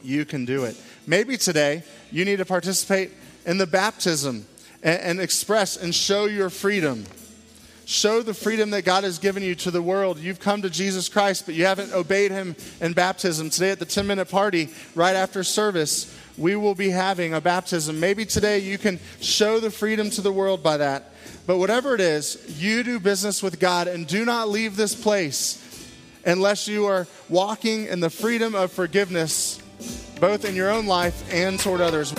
You 0.03 0.25
can 0.25 0.43
do 0.43 0.65
it. 0.65 0.75
Maybe 1.05 1.37
today 1.37 1.83
you 2.11 2.25
need 2.25 2.37
to 2.37 2.45
participate 2.45 3.11
in 3.45 3.57
the 3.57 3.67
baptism 3.67 4.45
and, 4.83 4.99
and 4.99 5.21
express 5.21 5.77
and 5.77 5.95
show 5.95 6.25
your 6.25 6.49
freedom. 6.49 7.05
Show 7.89 8.21
the 8.21 8.33
freedom 8.33 8.71
that 8.71 8.83
God 8.83 9.05
has 9.05 9.17
given 9.17 9.41
you 9.41 9.55
to 9.55 9.71
the 9.71 9.81
world. 9.81 10.19
You've 10.19 10.41
come 10.41 10.61
to 10.61 10.69
Jesus 10.69 11.07
Christ, 11.07 11.45
but 11.45 11.55
you 11.55 11.65
haven't 11.65 11.93
obeyed 11.93 12.31
Him 12.31 12.53
in 12.81 12.91
baptism. 12.91 13.49
Today 13.49 13.71
at 13.71 13.79
the 13.79 13.85
10 13.85 14.05
minute 14.05 14.29
party, 14.29 14.67
right 14.93 15.15
after 15.15 15.41
service, 15.41 16.13
we 16.37 16.57
will 16.57 16.75
be 16.75 16.89
having 16.89 17.33
a 17.33 17.39
baptism. 17.39 17.97
Maybe 17.97 18.25
today 18.25 18.59
you 18.59 18.77
can 18.77 18.99
show 19.21 19.61
the 19.61 19.71
freedom 19.71 20.09
to 20.09 20.21
the 20.21 20.33
world 20.33 20.61
by 20.61 20.75
that. 20.75 21.13
But 21.45 21.59
whatever 21.59 21.95
it 21.95 22.01
is, 22.01 22.61
you 22.61 22.83
do 22.83 22.99
business 22.99 23.41
with 23.41 23.57
God 23.57 23.87
and 23.87 24.05
do 24.05 24.25
not 24.25 24.49
leave 24.49 24.75
this 24.75 24.93
place 24.93 25.63
unless 26.25 26.67
you 26.67 26.87
are 26.87 27.07
walking 27.29 27.85
in 27.85 28.01
the 28.01 28.09
freedom 28.09 28.53
of 28.53 28.69
forgiveness, 28.69 29.61
both 30.19 30.43
in 30.43 30.55
your 30.55 30.69
own 30.69 30.87
life 30.87 31.23
and 31.33 31.57
toward 31.57 31.79
others. 31.79 32.13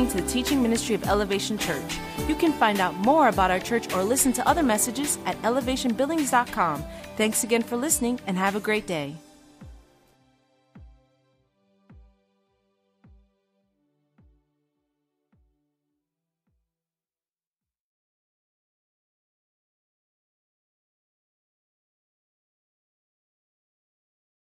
Listening 0.00 0.24
to 0.24 0.26
the 0.26 0.32
teaching 0.32 0.62
ministry 0.62 0.94
of 0.94 1.04
Elevation 1.04 1.58
Church. 1.58 1.98
You 2.28 2.34
can 2.34 2.52
find 2.52 2.80
out 2.80 2.94
more 2.96 3.28
about 3.28 3.50
our 3.50 3.58
church 3.58 3.92
or 3.92 4.02
listen 4.02 4.32
to 4.34 4.48
other 4.48 4.62
messages 4.62 5.18
at 5.26 5.40
elevationbillings.com. 5.42 6.84
Thanks 7.16 7.44
again 7.44 7.62
for 7.62 7.76
listening 7.76 8.18
and 8.26 8.36
have 8.36 8.56
a 8.56 8.60
great 8.60 8.86
day. 8.86 9.16